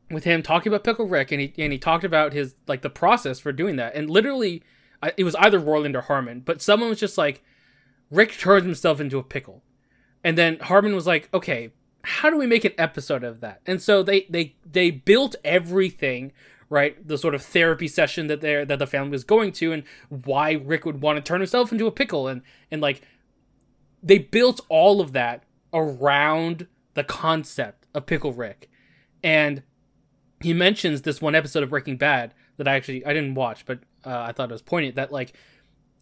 [0.09, 2.89] with him talking about Pickle Rick, and he and he talked about his like the
[2.89, 4.63] process for doing that, and literally,
[5.01, 7.43] I, it was either Roiland or Harmon, but someone was just like,
[8.09, 9.63] Rick turns himself into a pickle,
[10.23, 11.71] and then Harmon was like, okay,
[12.03, 13.61] how do we make an episode of that?
[13.65, 16.31] And so they they they built everything.
[16.73, 19.83] Right, the sort of therapy session that they that the family was going to, and
[20.09, 23.03] why Rick would want to turn himself into a pickle, and and like
[24.01, 26.65] they built all of that around
[26.95, 28.71] the concept of Pickle Rick.
[29.23, 29.61] And
[30.41, 33.77] he mentions this one episode of Breaking Bad that I actually I didn't watch, but
[34.03, 35.33] uh, I thought it was poignant that like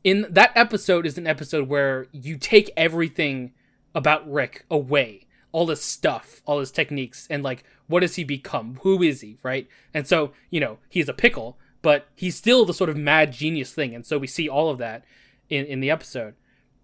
[0.05, 3.51] in that episode is an episode where you take everything
[3.93, 8.79] about Rick away, all his stuff, all his techniques, and like what does he become?
[8.83, 9.37] Who is he?
[9.43, 9.67] Right?
[9.93, 13.73] And so you know he's a pickle, but he's still the sort of mad genius
[13.73, 15.03] thing, and so we see all of that
[15.49, 16.35] in in the episode,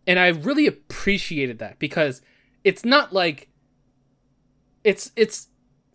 [0.05, 2.21] and I really appreciated that because
[2.63, 3.49] it's not like
[4.83, 5.47] it's it's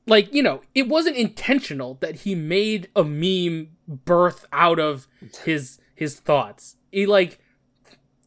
[0.07, 5.07] like you know it wasn't intentional that he made a meme birth out of
[5.45, 7.39] his his thoughts he like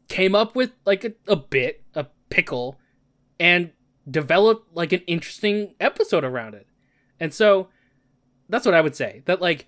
[0.07, 2.79] came up with like a, a bit a pickle
[3.39, 3.71] and
[4.09, 6.67] developed like an interesting episode around it
[7.19, 7.67] and so
[8.49, 9.67] that's what i would say that like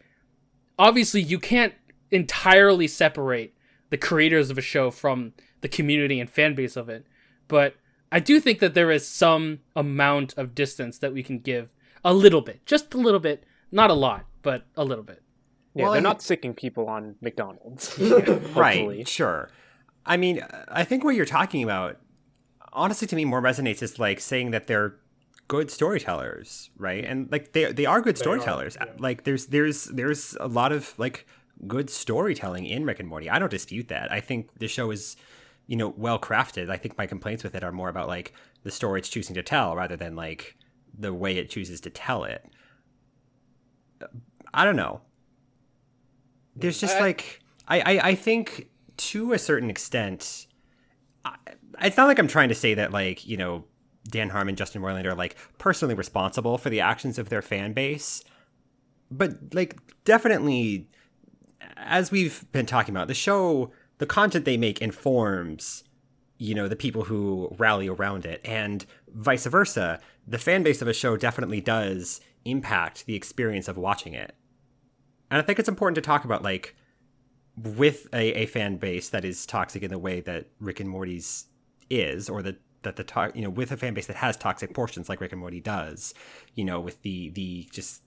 [0.78, 1.74] obviously you can't
[2.12, 3.54] entirely separate
[3.90, 7.06] the creators of a show from the community and fan base of it
[7.48, 7.76] but
[8.12, 11.70] i do think that there is some amount of distance that we can give
[12.04, 15.22] a little bit just a little bit not a lot but a little bit
[15.74, 17.98] Yeah, Well, they're I- not sicking people on McDonald's.
[18.56, 19.08] Right.
[19.08, 19.50] Sure.
[20.06, 21.98] I mean, I think what you're talking about,
[22.78, 24.96] honestly, to me, more resonates is like saying that they're
[25.48, 27.04] good storytellers, right?
[27.04, 28.78] And like they they are good They are, storytellers.
[28.80, 28.94] yeah.
[29.00, 31.26] Like there's there's there's a lot of like
[31.66, 33.30] good storytelling in Rick and Morty.
[33.30, 34.12] I don't dispute that.
[34.12, 35.16] I think the show is,
[35.66, 36.70] you know, well crafted.
[36.70, 39.44] I think my complaints with it are more about like the story it's choosing to
[39.44, 40.56] tell rather than like
[40.98, 42.46] the way it chooses to tell it.
[44.54, 45.02] I don't know.
[46.56, 50.47] There's just I- like I, I I think to a certain extent,
[51.82, 53.66] it's not like I'm trying to say that like you know
[54.10, 58.24] Dan Harmon, Justin Roiland are like personally responsible for the actions of their fan base,
[59.12, 60.88] but like definitely,
[61.78, 65.84] as we've been talking about, the show, the content they make informs
[66.40, 68.42] you know the people who rally around it.
[68.46, 73.78] And vice versa the fan base of a show definitely does impact the experience of
[73.78, 74.36] watching it.
[75.30, 76.76] And i think it's important to talk about like
[77.58, 81.46] with a, a fan base that is toxic in the way that rick and morty's
[81.90, 84.74] is or that that the to- you know with a fan base that has toxic
[84.74, 86.14] portions like rick and morty does
[86.56, 88.04] you know with the the just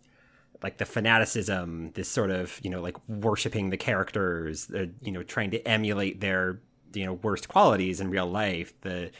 [0.62, 5.22] like the fanaticism this sort of you know like worshiping the characters uh, you know
[5.22, 6.60] trying to emulate their
[6.94, 9.10] you know worst qualities in real life the,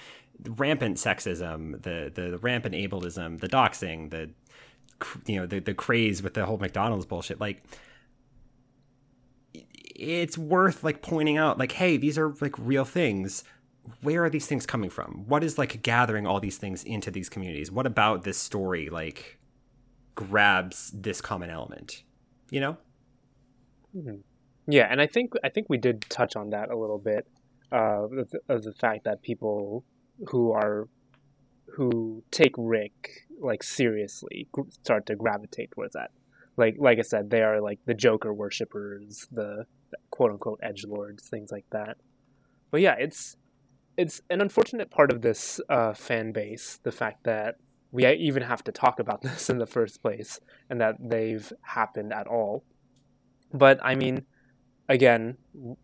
[0.57, 4.31] rampant sexism the, the the rampant ableism the doxing the
[5.27, 7.63] you know the the craze with the whole McDonald's bullshit like
[10.01, 13.45] it's worth like pointing out like hey these are like real things
[14.03, 17.29] where are these things coming from what is like gathering all these things into these
[17.29, 19.39] communities what about this story like
[20.15, 22.03] grabs this common element
[22.51, 22.77] you know
[23.97, 24.17] mm-hmm.
[24.67, 27.27] yeah and i think i think we did touch on that a little bit
[27.73, 28.09] uh,
[28.49, 29.85] of, the fact that people
[30.29, 30.89] who are
[31.77, 34.49] who take Rick like seriously
[34.83, 36.11] start to gravitate towards that.
[36.57, 39.67] Like like I said, they are like the Joker worshippers, the
[40.11, 41.97] quote unquote edge lords, things like that.
[42.71, 43.37] But yeah, it's
[43.97, 47.57] it's an unfortunate part of this uh, fan base, the fact that
[47.93, 52.13] we even have to talk about this in the first place, and that they've happened
[52.13, 52.65] at all.
[53.53, 54.27] But I mean,
[54.89, 55.39] again,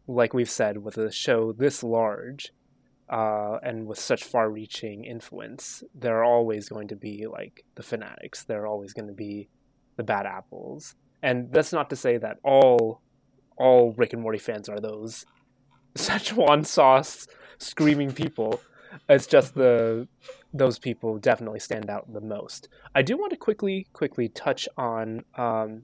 [0.06, 2.52] like we've said, with a show this large
[3.08, 7.82] uh, and with such far reaching influence, there are always going to be like the
[7.82, 8.44] fanatics.
[8.44, 9.48] There are always going to be
[9.96, 10.94] the bad apples.
[11.22, 13.00] And that's not to say that all
[13.56, 15.24] all Rick and Morty fans are those
[15.94, 17.26] Szechuan sauce
[17.58, 18.60] screaming people.
[19.08, 20.08] It's just the
[20.52, 22.68] those people definitely stand out the most.
[22.94, 25.82] I do want to quickly quickly touch on um,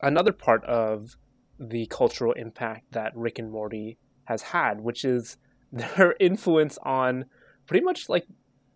[0.00, 1.16] another part of
[1.58, 5.36] the cultural impact that Rick and Morty has had, which is
[5.72, 7.26] their influence on
[7.66, 8.26] pretty much like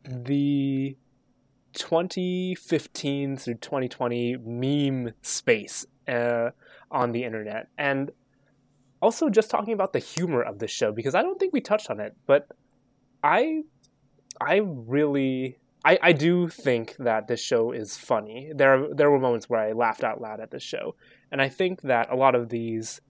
[0.04, 0.96] the
[1.74, 6.50] 2015 through 2020 meme space uh,
[6.90, 7.68] on the internet.
[7.78, 8.10] And
[9.02, 11.90] also just talking about the humor of the show because I don't think we touched
[11.90, 12.48] on it, but
[13.22, 13.62] I
[14.40, 18.50] I really I, I do think that this show is funny.
[18.54, 20.96] There there were moments where I laughed out loud at this show,
[21.30, 23.00] and I think that a lot of these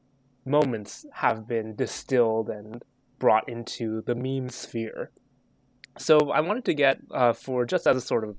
[0.45, 2.83] moments have been distilled and
[3.19, 5.11] brought into the meme sphere.
[5.99, 8.37] So I wanted to get, uh, for just as a sort of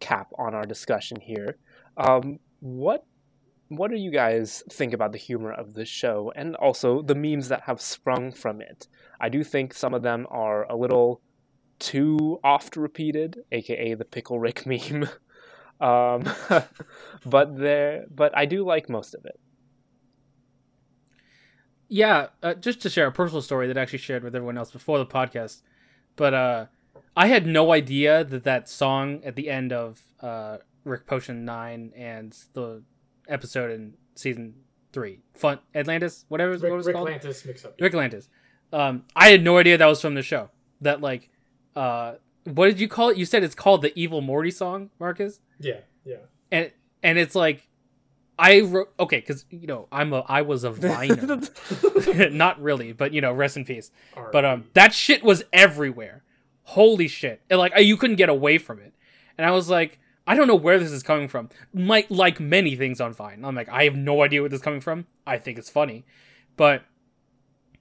[0.00, 1.56] cap on our discussion here,
[1.96, 3.06] um, what
[3.76, 7.48] what do you guys think about the humor of the show and also the memes
[7.48, 8.88] that have sprung from it?
[9.20, 11.20] I do think some of them are a little
[11.78, 15.08] too oft repeated, aka the pickle Rick meme.
[15.80, 16.24] Um,
[17.26, 19.38] but there, but I do like most of it.
[21.88, 24.70] Yeah, uh, just to share a personal story that I actually shared with everyone else
[24.70, 25.60] before the podcast,
[26.16, 26.66] but uh,
[27.14, 31.92] I had no idea that that song at the end of uh, Rick Potion Nine
[31.94, 32.82] and the
[33.28, 34.54] episode in season
[34.92, 37.80] three, Fun Atlantis, whatever Rick, what was Rick called, Atlantis mix up.
[37.80, 38.28] Rick Atlantis.
[38.72, 40.50] Um, I had no idea that was from the show.
[40.80, 41.30] That like,
[41.76, 42.14] uh,
[42.44, 43.16] what did you call it?
[43.16, 45.40] You said it's called the Evil Morty song, Marcus.
[45.58, 46.16] Yeah, yeah.
[46.50, 46.70] And
[47.02, 47.68] and it's like,
[48.38, 51.40] I wrote okay because you know I'm a I was a viner,
[52.30, 53.90] not really, but you know rest in peace.
[54.32, 56.22] But um, that shit was everywhere.
[56.64, 57.42] Holy shit!
[57.50, 58.94] And like you couldn't get away from it.
[59.38, 61.48] And I was like, I don't know where this is coming from.
[61.74, 63.44] Might like many things on Vine.
[63.44, 65.06] I'm like, I have no idea where this is coming from.
[65.26, 66.04] I think it's funny,
[66.56, 66.84] but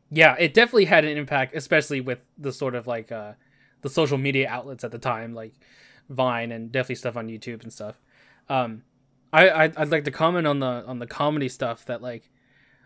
[0.10, 3.34] yeah, it definitely had an impact, especially with the sort of like uh,
[3.82, 5.54] the social media outlets at the time, like
[6.10, 8.02] Vine and definitely stuff on YouTube and stuff.
[8.50, 8.84] Um,
[9.32, 12.30] I I'd, I'd like to comment on the on the comedy stuff that like.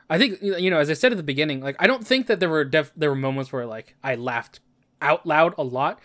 [0.07, 2.39] I think you know, as I said at the beginning, like I don't think that
[2.39, 4.59] there were def- there were moments where like I laughed
[5.01, 5.99] out loud a lot.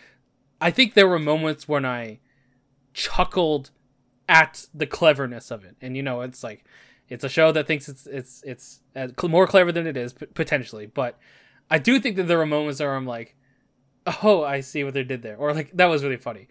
[0.59, 2.20] I think there were moments when I
[3.01, 3.70] chuckled
[4.28, 6.64] at the cleverness of it, and you know, it's like
[7.09, 10.86] it's a show that thinks it's it's it's uh, more clever than it is potentially,
[10.86, 11.18] but
[11.70, 13.34] I do think that there were moments where I'm like,
[14.22, 16.48] oh, I see what they did there, or like that was really funny,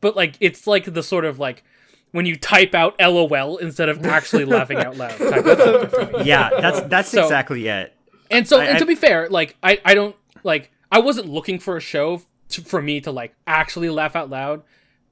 [0.00, 1.62] but like it's like the sort of like
[2.10, 5.16] when you type out LOL instead of actually laughing out loud.
[5.18, 7.94] Type yeah, that's that's so, exactly it.
[8.30, 11.58] And so, I, and to be fair, like I I don't like I wasn't looking
[11.58, 14.62] for a show to, for me to like actually laugh out loud,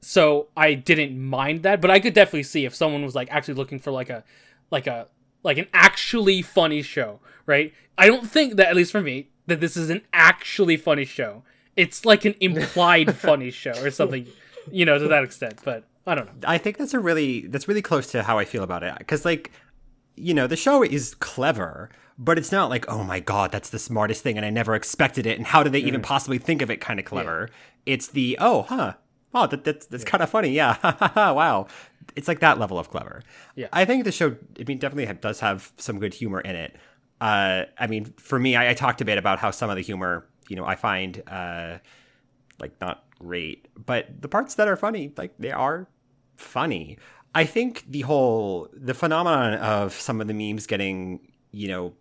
[0.07, 1.81] so I didn't mind that.
[1.81, 4.23] But I could definitely see if someone was like actually looking for like a
[4.71, 5.09] like a
[5.43, 7.75] like an actually funny show, right?
[7.99, 11.43] I don't think that, at least for me, that this is an actually funny show.
[11.75, 14.29] It's like an implied funny show or something,
[14.71, 15.59] you know, to that extent.
[15.65, 16.49] But I don't know.
[16.49, 19.25] I think that's a really that's really close to how I feel about it because
[19.25, 19.51] like
[20.15, 23.81] you know the show is clever, but it's not like oh my god that's the
[23.81, 26.05] smartest thing and I never expected it and how did they even mm.
[26.05, 27.51] possibly think of it kind of clever.
[27.87, 28.95] It's the oh huh
[29.37, 30.77] oh that, that's that's kind of funny yeah
[31.33, 31.67] wow
[32.15, 33.23] it's like that level of clever.
[33.55, 33.69] Yeah.
[33.73, 36.77] I think the show I mean definitely does have some good humor in it.
[37.21, 39.83] Uh, I mean for me I, I talked a bit about how some of the
[39.83, 41.79] humor you know I find uh
[42.59, 45.89] like not great, but the parts that are funny like they are
[46.37, 46.99] funny.
[47.35, 51.21] I think the whole the phenomenon of some of the memes getting,
[51.53, 51.95] you know,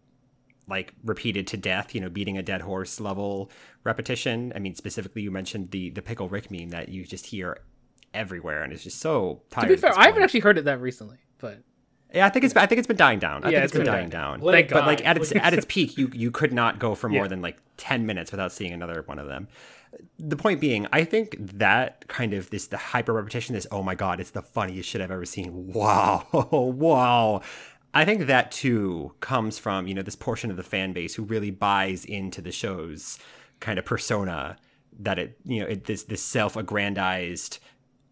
[0.68, 3.52] like repeated to death, you know, beating a dead horse level
[3.84, 4.52] repetition.
[4.56, 7.60] I mean, specifically you mentioned the the pickle Rick meme that you just hear
[8.14, 9.68] everywhere and it's just so tired.
[9.68, 11.60] To be fair, I haven't actually heard it that recently, but
[12.14, 13.44] Yeah, I think it's I think it's been dying down.
[13.44, 14.52] I Yeah, think it's been been dying dying down.
[14.52, 14.80] Thank it God.
[14.82, 17.30] But like at its at its peak, you you could not go for more Yeah.
[17.30, 19.48] than like ten minutes without seeing another one of them.
[20.20, 23.96] The point being, I think that kind of this the hyper repetition, this oh my
[23.96, 25.68] god, it's the funniest shit I've ever seen.
[25.74, 27.42] Wow, wow.
[27.96, 31.24] I think that too comes from you know this portion of the fan base who
[31.24, 33.18] really buys into the show's
[33.62, 34.58] kind of persona
[35.00, 37.60] that it you know it, this this self aggrandized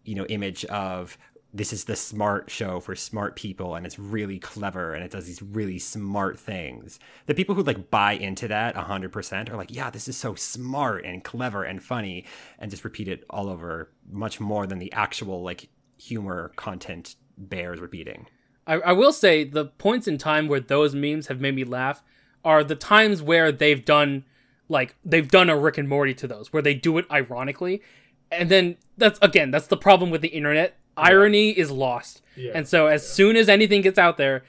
[0.06, 1.18] you know image of
[1.52, 5.26] this is the smart show for smart people and it's really clever and it does
[5.26, 6.98] these really smart things.
[7.26, 11.04] The people who like buy into that 100% are like yeah this is so smart
[11.04, 12.24] and clever and funny
[12.58, 15.68] and just repeat it all over much more than the actual like
[15.98, 18.26] humor content bears repeating
[18.66, 22.02] I, I will say the points in time where those memes have made me laugh
[22.44, 24.24] are the times where they've done
[24.68, 27.82] like they've done a Rick and Morty to those where they do it ironically,
[28.30, 30.76] and then that's again that's the problem with the internet.
[30.96, 32.52] Irony is lost, Yeah.
[32.54, 34.44] and so as soon as anything gets out there,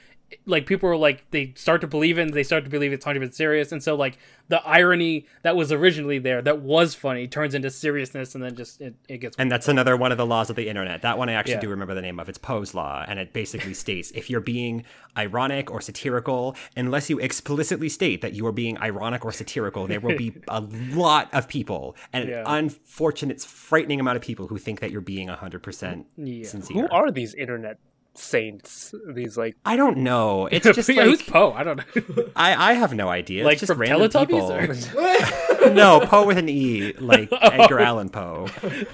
[0.46, 3.06] like people are like they start to believe it, and they start to believe it's
[3.06, 4.18] hundred percent serious, and so like
[4.48, 8.80] the irony that was originally there that was funny turns into seriousness, and then just
[8.82, 11.02] it, it gets And that's another one of the laws of the internet.
[11.02, 11.62] That one I actually Yeah.
[11.62, 12.30] do remember the name of.
[12.30, 13.04] It's Poe's Law.
[13.08, 14.84] And it basically states if you're being
[15.18, 20.00] ironic or satirical, unless you explicitly state that you are being ironic or satirical, there
[20.00, 22.44] will be a lot of people, an Yeah.
[22.46, 26.46] unfortunate, frightening amount of people who think that you're being 100% Yeah.
[26.46, 26.84] sincere.
[26.84, 27.80] Who are these internet
[28.18, 28.94] saints?
[29.08, 30.48] These like I don't know.
[30.48, 31.52] It's just Yeah, who's Poe?
[31.54, 32.24] I don't know.
[32.36, 33.44] I, I have no idea.
[33.44, 35.68] Like it's just from random Teletubbies, people.
[35.68, 37.38] or- no, Poe with an E, like oh.
[37.42, 38.48] Edgar Allan Poe.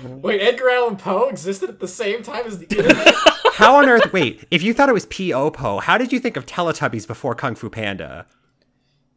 [0.05, 3.13] Wait, Edgar Allan Poe existed at the same time as the internet?
[3.53, 4.11] How on earth?
[4.13, 5.51] Wait, if you thought it was P.O.
[5.51, 8.25] Poe, how did you think of Teletubbies before Kung Fu Panda?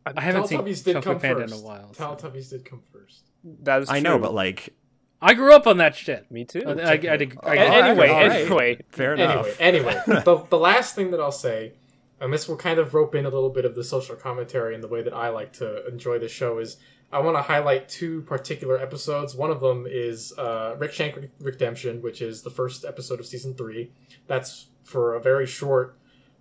[0.07, 1.55] I haven't seen Teletubbies did Kung Fu come Panda first.
[1.55, 1.95] in a while.
[1.95, 2.05] so.
[2.05, 3.23] Teletubbies did come first.
[3.63, 4.75] that is I know, but like,
[5.21, 6.31] I grew up on that shit.
[6.31, 6.63] me too.
[6.67, 8.41] I, I, I, I, Check anyway, all right.
[8.43, 9.61] anyway, fair enough.
[9.61, 11.73] Anyway, anyway, the, the last thing that I'll say,
[12.21, 14.83] and this will kind of rope in a little bit of the social commentary and
[14.83, 16.77] the way that I like to enjoy the show is
[17.13, 19.35] I want to highlight two particular episodes.
[19.35, 23.55] One of them is uh, Rick Shank Redemption, which is the first episode of season
[23.55, 23.93] three.
[24.27, 25.97] That's for a very short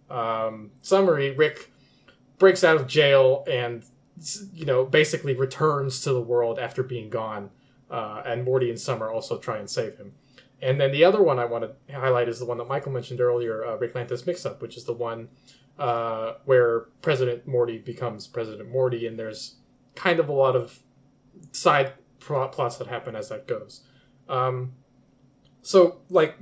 [0.09, 1.31] um, summary.
[1.31, 1.71] Rick
[2.39, 3.83] breaks out of jail and
[4.53, 7.49] you know basically returns to the world after being gone,
[7.93, 10.11] uh, and Morty and Summer also try and save him.
[10.61, 13.21] And then the other one I want to highlight is the one that Michael mentioned
[13.21, 15.29] earlier, uh, Ricklantis Mixup, which is the one
[15.77, 19.57] uh, where President Morty becomes President Morty, and there's
[19.95, 20.77] kind of a lot of
[21.51, 23.81] side plot plots that happen as that goes.
[24.27, 24.73] Um,
[25.61, 26.35] so, like,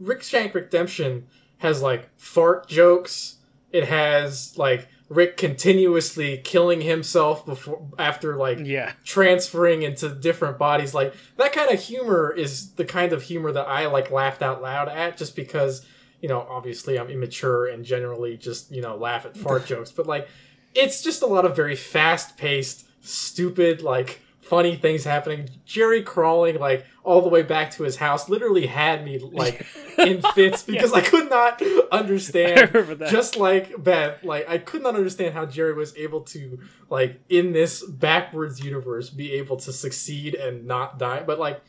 [0.00, 1.26] Rick Shank Redemption
[1.58, 3.36] has like fart jokes.
[3.72, 8.92] It has like Rick continuously killing himself before after like Yeah.
[9.04, 13.68] transferring into different bodies like that kind of humor is the kind of humor that
[13.68, 15.84] i like laughed out loud at just because
[16.22, 20.06] you know obviously i'm immature and generally just you know laugh at fart jokes but
[20.06, 20.26] like
[20.74, 24.20] it's just a lot of very fast paced stupid like
[24.54, 29.04] funny things happening jerry crawling like all the way back to his house literally had
[29.04, 29.66] me like
[29.98, 33.08] in fits because i could not understand that.
[33.10, 36.58] just like Beth, like I could not understand how Jerry was able to
[36.90, 41.22] like in this backwards universe be able to succeed and not die.
[41.22, 41.62] But like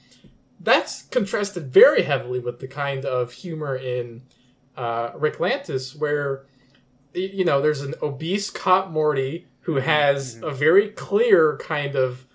[0.59, 4.21] that's contrasted very heavily with the kind of humor in
[4.75, 6.45] uh, Ricklantis, where
[7.13, 12.25] you know there's an obese cop Morty who has a very clear kind of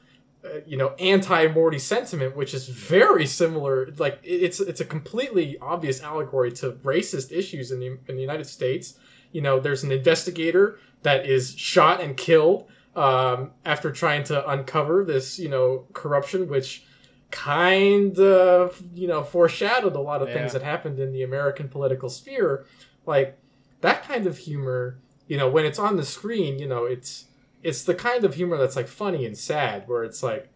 [0.44, 3.88] uh, you know anti-Morty sentiment, which is very similar.
[3.98, 8.46] Like it's it's a completely obvious allegory to racist issues in the in the United
[8.46, 8.98] States.
[9.32, 15.04] You know, there's an investigator that is shot and killed um, after trying to uncover
[15.04, 16.84] this you know corruption, which
[17.30, 22.08] kind of you know foreshadowed a lot of things that happened in the American political
[22.08, 22.64] sphere.
[23.06, 23.38] Like
[23.82, 24.98] that kind of humor
[25.30, 27.26] you know, when it's on the screen, you know, it's
[27.62, 30.48] it's the kind of humor that's like funny and sad, where it's like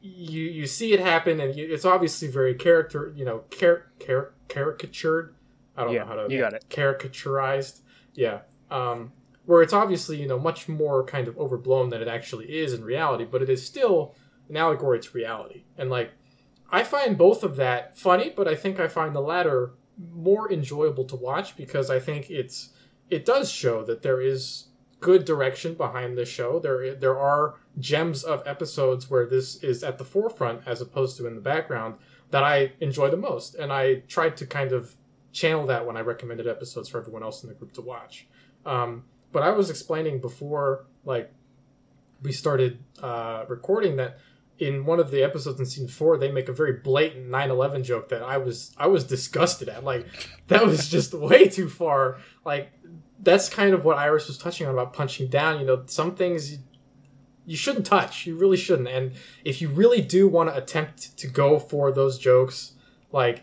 [0.00, 4.34] you you see it happen, and you, it's obviously very character, you know, car- car-
[4.48, 5.34] caricatured.
[5.76, 6.64] I don't Yeah, know how to you got it.
[6.70, 7.80] caricaturized.
[8.14, 8.40] Yeah.
[8.70, 9.12] Um,
[9.44, 12.84] where it's obviously you know much more kind of overblown than it actually is in
[12.84, 14.14] reality, but it is still
[14.48, 15.64] an allegory to reality.
[15.78, 16.12] And like,
[16.70, 19.72] I find both of that funny, but I think I find the latter
[20.12, 22.70] more enjoyable to watch because I think it's
[23.10, 24.66] it does show that there is
[25.06, 26.58] good direction behind this show.
[26.58, 31.28] There there are gems of episodes where this is at the forefront as opposed to
[31.28, 31.94] in the background
[32.32, 34.92] that I enjoy the most, and I tried to kind of
[35.32, 38.26] channel that when I recommended episodes for everyone else in the group to watch.
[38.74, 41.32] Um, but I was explaining before, like
[42.22, 44.18] we started uh, recording, that
[44.58, 48.08] in one of the episodes in season four, they make a very blatant 9/11 joke
[48.08, 49.84] that I was I was disgusted at.
[49.84, 50.06] Like
[50.48, 52.18] that was just way too far.
[52.44, 52.72] Like
[53.20, 55.60] that's kind of what Iris was touching on about punching down.
[55.60, 56.58] You know, some things you,
[57.44, 58.26] you shouldn't touch.
[58.26, 58.88] You really shouldn't.
[58.88, 59.12] And
[59.44, 62.72] if you really do want to attempt to go for those jokes,
[63.12, 63.42] like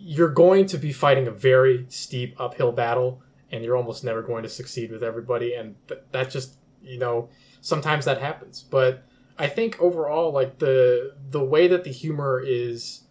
[0.00, 4.42] you're going to be fighting a very steep uphill battle and you're almost never going
[4.42, 7.28] to succeed with everybody and th- that just you know
[7.60, 9.07] sometimes that happens but
[9.38, 13.04] i think overall like the the way that the humor is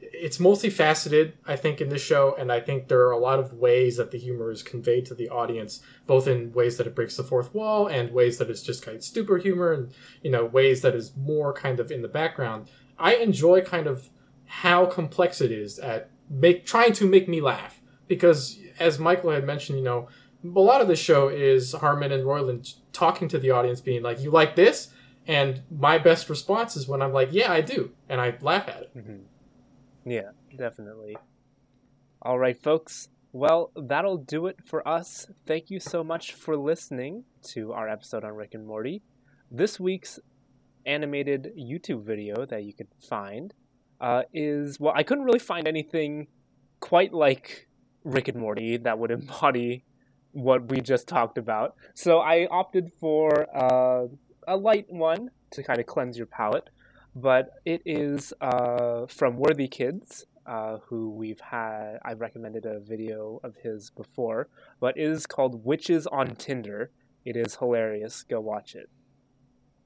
[0.00, 3.52] it's multifaceted i think in this show and i think there are a lot of
[3.54, 7.16] ways that the humor is conveyed to the audience both in ways that it breaks
[7.16, 10.44] the fourth wall and ways that it's just kind of stupid humor and you know
[10.44, 12.68] ways that is more kind of in the background.
[12.98, 14.08] I enjoy kind of
[14.46, 19.44] how complex it is at make trying to make me laugh because as michael had
[19.44, 20.08] mentioned you know
[20.44, 24.20] a lot of the show is harmon and roiland talking to the audience being like
[24.20, 24.92] you like this
[25.26, 28.82] and my best response is when i'm like yeah i do and i laugh at
[28.82, 29.20] it Mhm.
[30.08, 31.16] Yeah, definitely.
[32.22, 33.08] All right, folks.
[33.32, 35.26] Well, that'll do it for us.
[35.46, 39.02] Thank you so much for listening to our episode on Rick and Morty.
[39.50, 40.20] This week's
[40.86, 43.52] animated YouTube video that you could find
[44.00, 46.28] uh, is well, I couldn't really find anything
[46.78, 47.66] quite like
[48.04, 49.84] Rick and Morty that would embody
[50.30, 51.74] what we just talked about.
[51.94, 54.06] So I opted for uh,
[54.46, 56.70] a light one to kind of cleanse your palate
[57.16, 61.98] but it is uh, from Worthikids, uh, who we've had.
[62.04, 64.48] I've recommended a video of his before,
[64.80, 66.90] but it is called Witches on Tinder.
[67.24, 68.22] It is hilarious.
[68.22, 68.90] Go watch it.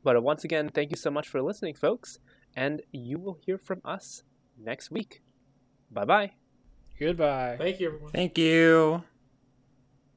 [0.02, 2.18] But uh, once again, thank you so much for listening, folks,
[2.56, 4.24] and you will hear from us
[4.58, 5.22] next week.
[5.90, 6.32] Bye bye.
[6.98, 7.56] Goodbye.
[7.58, 9.04] thank you everyone Thank you.